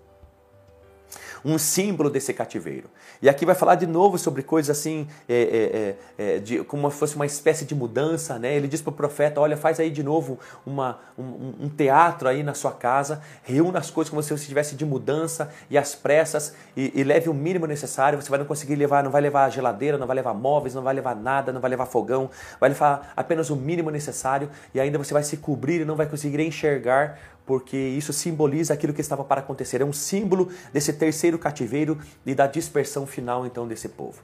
Um 1.43 1.57
símbolo 1.57 2.09
desse 2.09 2.33
cativeiro. 2.33 2.89
E 3.21 3.29
aqui 3.29 3.45
vai 3.45 3.55
falar 3.55 3.75
de 3.75 3.87
novo 3.87 4.17
sobre 4.17 4.43
coisas 4.43 4.77
assim, 4.77 5.07
é, 5.27 5.95
é, 6.17 6.35
é, 6.35 6.39
de, 6.39 6.63
como 6.63 6.89
se 6.91 6.97
fosse 6.97 7.15
uma 7.15 7.25
espécie 7.25 7.65
de 7.65 7.75
mudança. 7.75 8.39
Né? 8.39 8.55
Ele 8.55 8.67
diz 8.67 8.81
para 8.81 8.91
o 8.91 8.93
profeta: 8.93 9.39
Olha, 9.39 9.57
faz 9.57 9.79
aí 9.79 9.89
de 9.89 10.03
novo 10.03 10.39
uma, 10.65 10.99
um, 11.17 11.53
um, 11.61 11.69
teatro 11.69 12.27
aí 12.27 12.43
na 12.43 12.53
sua 12.53 12.71
casa, 12.71 13.21
reúna 13.43 13.79
as 13.79 13.89
coisas 13.89 14.09
como 14.09 14.21
se 14.21 14.29
você 14.29 14.35
estivesse 14.35 14.75
de 14.75 14.85
mudança 14.85 15.51
e 15.69 15.77
as 15.77 15.95
pressas, 15.95 16.53
e, 16.75 16.91
e 16.99 17.03
leve 17.03 17.29
o 17.29 17.33
mínimo 17.33 17.65
necessário. 17.65 18.21
Você 18.21 18.29
vai 18.29 18.39
não 18.39 18.45
conseguir 18.45 18.75
levar, 18.75 19.03
não 19.03 19.11
vai 19.11 19.21
levar 19.21 19.49
geladeira, 19.49 19.97
não 19.97 20.07
vai 20.07 20.15
levar 20.15 20.33
móveis, 20.33 20.73
não 20.73 20.81
vai 20.81 20.93
levar 20.93 21.15
nada, 21.15 21.51
não 21.51 21.61
vai 21.61 21.69
levar 21.69 21.85
fogão, 21.85 22.29
vai 22.59 22.69
levar 22.69 23.13
apenas 23.15 23.49
o 23.49 23.55
mínimo 23.55 23.89
necessário, 23.89 24.49
e 24.73 24.79
ainda 24.79 24.97
você 24.97 25.13
vai 25.13 25.23
se 25.23 25.37
cobrir 25.37 25.81
e 25.81 25.85
não 25.85 25.95
vai 25.95 26.05
conseguir 26.05 26.41
enxergar 26.41 27.19
porque 27.45 27.77
isso 27.77 28.13
simboliza 28.13 28.73
aquilo 28.73 28.93
que 28.93 29.01
estava 29.01 29.23
para 29.23 29.41
acontecer. 29.41 29.81
É 29.81 29.85
um 29.85 29.93
símbolo 29.93 30.49
desse 30.73 30.93
terceiro 30.93 31.37
cativeiro 31.37 31.97
e 32.25 32.33
da 32.33 32.47
dispersão 32.47 33.05
final 33.05 33.45
então 33.45 33.67
desse 33.67 33.89
povo. 33.89 34.21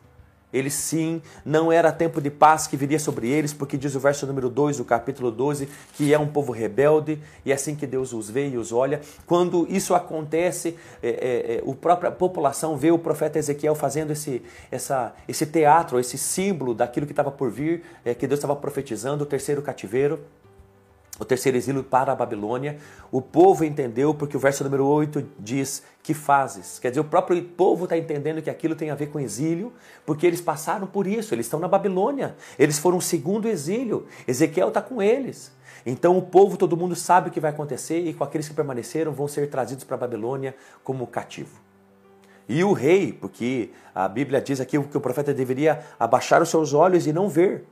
Eles 0.51 0.73
sim, 0.73 1.21
não 1.43 1.71
era 1.73 1.91
tempo 1.91 2.21
de 2.21 2.31
paz 2.31 2.67
que 2.67 2.77
viria 2.77 2.97
sobre 2.97 3.27
eles, 3.27 3.53
porque 3.53 3.75
diz 3.75 3.95
o 3.95 3.99
verso 3.99 4.25
número 4.25 4.49
2 4.49 4.77
do 4.77 4.85
capítulo 4.85 5.29
12 5.29 5.67
que 5.93 6.13
é 6.13 6.19
um 6.19 6.27
povo 6.27 6.53
rebelde, 6.53 7.21
e 7.45 7.51
é 7.51 7.55
assim 7.55 7.75
que 7.75 7.85
Deus 7.85 8.13
os 8.13 8.29
vê 8.29 8.47
e 8.47 8.57
os 8.57 8.71
olha. 8.71 9.01
Quando 9.25 9.67
isso 9.69 9.93
acontece, 9.93 10.77
é, 11.03 11.09
é, 11.09 11.55
é, 11.55 11.69
a 11.69 11.75
própria 11.75 12.11
população 12.11 12.77
vê 12.77 12.91
o 12.91 12.97
profeta 12.97 13.37
Ezequiel 13.37 13.75
fazendo 13.75 14.11
esse, 14.11 14.41
essa, 14.71 15.13
esse 15.27 15.45
teatro, 15.45 15.99
esse 15.99 16.17
símbolo 16.17 16.73
daquilo 16.73 17.05
que 17.05 17.11
estava 17.11 17.31
por 17.31 17.51
vir, 17.51 17.83
é, 18.05 18.15
que 18.15 18.25
Deus 18.25 18.37
estava 18.37 18.55
profetizando, 18.55 19.25
o 19.25 19.27
terceiro 19.27 19.61
cativeiro 19.61 20.21
o 21.19 21.25
terceiro 21.25 21.57
exílio 21.57 21.83
para 21.83 22.11
a 22.11 22.15
Babilônia. 22.15 22.77
O 23.11 23.21
povo 23.21 23.63
entendeu, 23.63 24.13
porque 24.13 24.37
o 24.37 24.39
verso 24.39 24.63
número 24.63 24.85
8 24.85 25.25
diz: 25.39 25.83
Que 26.03 26.13
fazes? 26.13 26.79
Quer 26.79 26.89
dizer, 26.89 27.01
o 27.01 27.05
próprio 27.05 27.41
povo 27.43 27.85
está 27.85 27.97
entendendo 27.97 28.41
que 28.41 28.49
aquilo 28.49 28.75
tem 28.75 28.89
a 28.89 28.95
ver 28.95 29.07
com 29.07 29.19
exílio, 29.19 29.73
porque 30.05 30.25
eles 30.25 30.41
passaram 30.41 30.87
por 30.87 31.07
isso, 31.07 31.33
eles 31.33 31.45
estão 31.45 31.59
na 31.59 31.67
Babilônia, 31.67 32.35
eles 32.57 32.77
foram 32.77 32.97
o 32.97 33.01
segundo 33.01 33.47
exílio, 33.47 34.05
Ezequiel 34.27 34.69
está 34.69 34.81
com 34.81 35.01
eles. 35.01 35.51
Então 35.85 36.17
o 36.17 36.21
povo, 36.21 36.57
todo 36.57 36.75
mundo 36.75 36.95
sabe 36.95 37.29
o 37.29 37.31
que 37.31 37.39
vai 37.39 37.51
acontecer, 37.51 37.99
e 37.99 38.13
com 38.13 38.23
aqueles 38.23 38.47
que 38.47 38.53
permaneceram 38.53 39.11
vão 39.11 39.27
ser 39.27 39.49
trazidos 39.49 39.83
para 39.83 39.95
a 39.95 39.99
Babilônia 39.99 40.55
como 40.83 41.07
cativo. 41.07 41.67
E 42.49 42.63
o 42.63 42.71
rei, 42.71 43.11
porque 43.11 43.71
a 43.93 44.07
Bíblia 44.07 44.41
diz 44.41 44.61
aqui 44.61 44.81
que 44.81 44.97
o 44.97 45.01
profeta 45.01 45.33
deveria 45.33 45.83
abaixar 45.99 46.41
os 46.41 46.49
seus 46.49 46.73
olhos 46.73 47.05
e 47.05 47.11
não 47.11 47.27
ver 47.27 47.65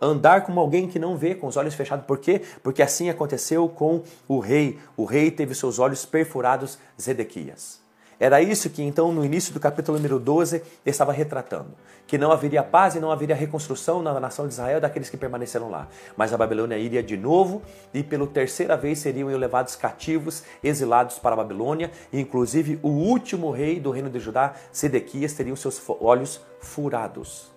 andar 0.00 0.44
como 0.44 0.60
alguém 0.60 0.88
que 0.88 0.98
não 0.98 1.16
vê, 1.16 1.34
com 1.34 1.46
os 1.46 1.56
olhos 1.56 1.74
fechados. 1.74 2.06
Por 2.06 2.18
quê? 2.18 2.42
Porque 2.62 2.82
assim 2.82 3.10
aconteceu 3.10 3.68
com 3.68 4.02
o 4.26 4.38
rei. 4.38 4.78
O 4.96 5.04
rei 5.04 5.30
teve 5.30 5.54
seus 5.54 5.78
olhos 5.78 6.06
perfurados, 6.06 6.78
Zedequias. 7.00 7.80
Era 8.20 8.42
isso 8.42 8.68
que 8.68 8.82
então 8.82 9.10
no 9.12 9.24
início 9.24 9.50
do 9.54 9.58
capítulo 9.58 9.96
número 9.96 10.18
12 10.18 10.62
estava 10.84 11.10
retratando, 11.10 11.70
que 12.06 12.18
não 12.18 12.30
haveria 12.30 12.62
paz 12.62 12.94
e 12.94 13.00
não 13.00 13.10
haveria 13.10 13.34
reconstrução 13.34 14.02
na 14.02 14.20
nação 14.20 14.46
de 14.46 14.52
Israel 14.52 14.78
daqueles 14.78 15.08
que 15.08 15.16
permaneceram 15.16 15.70
lá. 15.70 15.88
Mas 16.18 16.30
a 16.30 16.36
Babilônia 16.36 16.76
iria 16.76 17.02
de 17.02 17.16
novo 17.16 17.62
e 17.94 18.02
pela 18.02 18.26
terceira 18.26 18.76
vez 18.76 18.98
seriam 18.98 19.26
levados 19.30 19.74
cativos, 19.74 20.42
exilados 20.62 21.18
para 21.18 21.32
a 21.32 21.36
Babilônia, 21.36 21.90
e 22.12 22.20
inclusive 22.20 22.78
o 22.82 22.90
último 22.90 23.50
rei 23.50 23.80
do 23.80 23.90
reino 23.90 24.10
de 24.10 24.20
Judá, 24.20 24.52
Zedequias, 24.76 25.32
teria 25.32 25.54
os 25.54 25.60
seus 25.60 25.80
olhos 25.98 26.42
furados. 26.60 27.49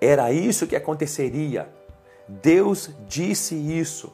Era 0.00 0.32
isso 0.32 0.66
que 0.66 0.76
aconteceria. 0.76 1.68
Deus 2.28 2.90
disse 3.08 3.54
isso. 3.54 4.12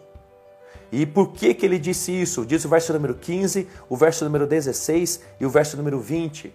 E 0.91 1.07
por 1.07 1.33
que, 1.33 1.55
que 1.55 1.65
ele 1.65 1.79
disse 1.79 2.13
isso? 2.13 2.45
Diz 2.45 2.65
o 2.65 2.69
verso 2.69 2.93
número 2.93 3.15
15, 3.15 3.67
o 3.89 3.97
verso 3.97 4.25
número 4.25 4.47
16 4.47 5.21
e 5.41 5.47
o 5.47 5.51
verso 5.51 5.77
número 5.77 5.99
20. 5.99 6.53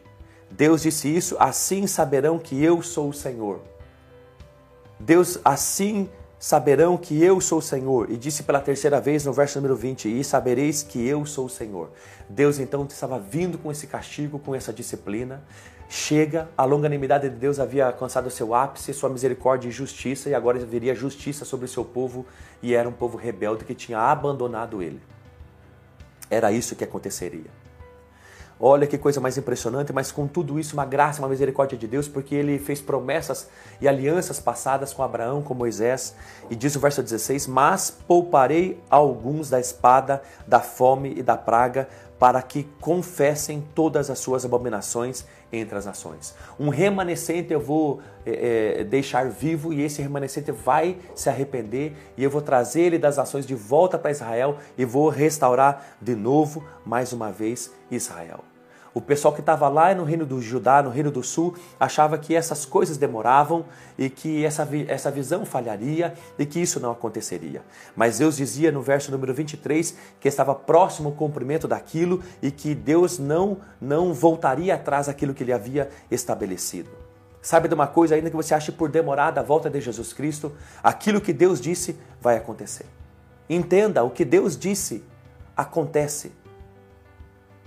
Deus 0.51 0.83
disse 0.83 1.13
isso, 1.13 1.35
assim 1.39 1.87
saberão 1.87 2.37
que 2.37 2.63
eu 2.63 2.81
sou 2.81 3.09
o 3.09 3.13
Senhor. 3.13 3.61
Deus 4.99 5.39
assim 5.43 6.09
saberão 6.39 6.97
que 6.97 7.21
eu 7.21 7.41
sou 7.41 7.59
o 7.59 7.61
Senhor. 7.61 8.11
E 8.11 8.17
disse 8.17 8.43
pela 8.43 8.59
terceira 8.59 9.01
vez 9.01 9.25
no 9.25 9.33
verso 9.33 9.57
número 9.57 9.75
20: 9.75 10.07
E 10.19 10.23
sabereis 10.23 10.83
que 10.83 11.05
eu 11.05 11.25
sou 11.25 11.45
o 11.45 11.49
Senhor. 11.49 11.89
Deus 12.29 12.59
então 12.59 12.85
estava 12.89 13.19
vindo 13.19 13.57
com 13.57 13.71
esse 13.71 13.87
castigo, 13.87 14.39
com 14.39 14.53
essa 14.53 14.71
disciplina. 14.71 15.43
Chega, 15.89 16.49
a 16.57 16.65
longanimidade 16.65 17.29
de 17.29 17.35
Deus 17.35 17.59
havia 17.59 17.87
alcançado 17.87 18.29
seu 18.29 18.53
ápice, 18.53 18.93
sua 18.93 19.09
misericórdia 19.09 19.69
e 19.69 19.71
justiça, 19.71 20.29
e 20.29 20.35
agora 20.35 20.59
viria 20.59 20.93
justiça 20.93 21.45
sobre 21.45 21.65
o 21.65 21.69
seu 21.69 21.85
povo, 21.85 22.25
e 22.61 22.73
era 22.73 22.89
um 22.89 22.91
povo 22.91 23.17
rebelde 23.17 23.63
que 23.63 23.73
tinha 23.73 23.99
abandonado 23.99 24.81
ele. 24.81 25.01
Era 26.29 26.51
isso 26.51 26.75
que 26.75 26.83
aconteceria. 26.83 27.67
Olha 28.59 28.87
que 28.87 28.97
coisa 28.97 29.21
mais 29.21 29.37
impressionante, 29.37 29.93
mas 29.93 30.11
com 30.11 30.27
tudo 30.27 30.59
isso, 30.59 30.73
uma 30.73 30.83
graça, 30.83 31.21
uma 31.21 31.29
misericórdia 31.29 31.77
de 31.77 31.87
Deus, 31.87 32.07
porque 32.07 32.33
ele 32.33 32.57
fez 32.57 32.81
promessas 32.81 33.47
e 33.79 33.87
alianças 33.87 34.39
passadas 34.39 34.91
com 34.91 35.03
Abraão, 35.03 35.43
com 35.43 35.53
Moisés. 35.53 36.15
E 36.49 36.55
diz 36.55 36.75
o 36.75 36.79
verso 36.79 37.03
16: 37.03 37.45
Mas 37.45 37.91
pouparei 37.91 38.81
alguns 38.89 39.51
da 39.51 39.59
espada, 39.59 40.23
da 40.47 40.59
fome 40.59 41.13
e 41.15 41.21
da 41.21 41.37
praga, 41.37 41.87
para 42.19 42.41
que 42.41 42.63
confessem 42.81 43.63
todas 43.75 44.09
as 44.09 44.19
suas 44.19 44.43
abominações 44.43 45.25
entre 45.51 45.77
as 45.77 45.85
nações. 45.85 46.35
Um 46.59 46.69
remanescente 46.69 47.53
eu 47.53 47.59
vou 47.59 48.01
é, 48.25 48.83
deixar 48.83 49.29
vivo 49.29 49.71
e 49.71 49.81
esse 49.81 50.01
remanescente 50.01 50.51
vai 50.51 50.97
se 51.15 51.29
arrepender 51.29 51.93
e 52.17 52.23
eu 52.23 52.29
vou 52.29 52.41
trazer 52.41 52.81
ele 52.81 52.97
das 52.97 53.17
nações 53.17 53.45
de 53.45 53.55
volta 53.55 53.97
para 53.97 54.11
Israel 54.11 54.57
e 54.77 54.83
vou 54.83 55.09
restaurar 55.09 55.97
de 56.01 56.15
novo, 56.15 56.63
mais 56.85 57.13
uma 57.13 57.31
vez, 57.31 57.71
Israel. 57.89 58.43
O 58.97 59.01
pessoal 59.01 59.31
que 59.31 59.41
estava 59.41 59.69
lá 59.69 59.93
no 59.93 60.03
reino 60.03 60.25
do 60.25 60.41
Judá, 60.41 60.81
no 60.81 60.89
reino 60.89 61.11
do 61.11 61.21
sul, 61.21 61.55
achava 61.79 62.17
que 62.17 62.33
essas 62.33 62.65
coisas 62.65 62.97
demoravam 62.97 63.63
e 63.95 64.09
que 64.09 64.43
essa, 64.43 64.67
essa 64.87 65.11
visão 65.11 65.45
falharia 65.45 66.15
e 66.35 66.47
que 66.47 66.59
isso 66.59 66.79
não 66.79 66.89
aconteceria. 66.89 67.61
Mas 67.95 68.17
Deus 68.17 68.37
dizia 68.37 68.71
no 68.71 68.81
verso 68.81 69.11
número 69.11 69.35
23 69.35 69.95
que 70.19 70.27
estava 70.27 70.55
próximo 70.55 71.09
o 71.09 71.11
cumprimento 71.11 71.67
daquilo 71.67 72.23
e 72.41 72.49
que 72.49 72.73
Deus 72.73 73.19
não, 73.19 73.59
não 73.79 74.15
voltaria 74.15 74.73
atrás 74.73 75.05
daquilo 75.05 75.31
que 75.31 75.43
ele 75.43 75.53
havia 75.53 75.91
estabelecido. 76.09 76.89
Sabe 77.39 77.67
de 77.67 77.75
uma 77.75 77.85
coisa, 77.85 78.15
ainda 78.15 78.31
que 78.31 78.35
você 78.35 78.55
ache 78.55 78.71
por 78.71 78.89
demorada 78.89 79.41
a 79.41 79.43
volta 79.43 79.69
de 79.69 79.79
Jesus 79.79 80.11
Cristo, 80.11 80.53
aquilo 80.81 81.21
que 81.21 81.33
Deus 81.33 81.61
disse 81.61 81.99
vai 82.19 82.35
acontecer. 82.35 82.87
Entenda, 83.47 84.03
o 84.03 84.09
que 84.09 84.25
Deus 84.25 84.57
disse 84.57 85.03
acontece. 85.55 86.31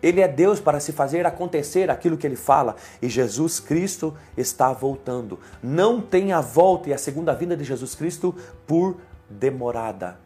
Ele 0.03 0.21
é 0.21 0.29
Deus 0.29 0.61
para 0.61 0.81
se 0.81 0.93
fazer 0.93 1.27
acontecer 1.27 1.91
aquilo 1.91 2.17
que 2.17 2.27
ele 2.27 2.37
fala 2.37 2.77
e 3.03 3.09
Jesus 3.09 3.61
Cristo 3.61 4.17
está 4.37 4.73
voltando. 4.73 5.39
Não 5.63 6.01
tem 6.01 6.33
a 6.33 6.41
volta 6.41 6.89
e 6.89 6.95
a 6.95 6.99
segunda 6.99 7.35
vinda 7.35 7.57
de 7.57 7.65
Jesus 7.65 7.95
Cristo 7.95 8.35
por 8.67 8.97
demorada, 9.29 10.19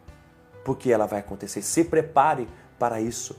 porque 0.63 0.91
ela 0.91 1.05
vai 1.05 1.19
acontecer. 1.19 1.61
Se 1.61 1.83
prepare 1.83 2.47
para 2.79 3.01
isso. 3.01 3.35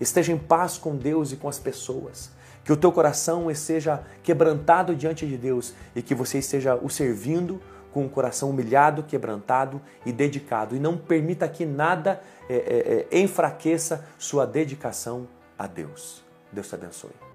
Esteja 0.00 0.32
em 0.32 0.38
paz 0.38 0.78
com 0.78 0.96
Deus 0.96 1.32
e 1.32 1.36
com 1.36 1.48
as 1.48 1.58
pessoas. 1.58 2.30
Que 2.64 2.72
o 2.72 2.76
teu 2.76 2.92
coração 2.92 3.50
esteja 3.50 4.02
quebrantado 4.22 4.94
diante 4.94 5.26
de 5.26 5.36
Deus 5.36 5.74
e 5.96 6.02
que 6.02 6.14
você 6.14 6.38
esteja 6.38 6.74
o 6.76 6.90
servindo 6.90 7.60
com 7.92 8.04
o 8.04 8.08
coração 8.10 8.50
humilhado, 8.50 9.02
quebrantado 9.02 9.80
e 10.04 10.12
dedicado. 10.12 10.76
E 10.76 10.78
não 10.78 10.96
permita 10.96 11.48
que 11.48 11.64
nada 11.64 12.20
é, 12.48 13.06
é, 13.10 13.16
é, 13.16 13.20
enfraqueça 13.20 14.04
sua 14.18 14.46
dedicação 14.46 15.26
a 15.58 15.66
Deus. 15.66 16.22
Deus 16.52 16.68
te 16.68 16.74
abençoe. 16.74 17.27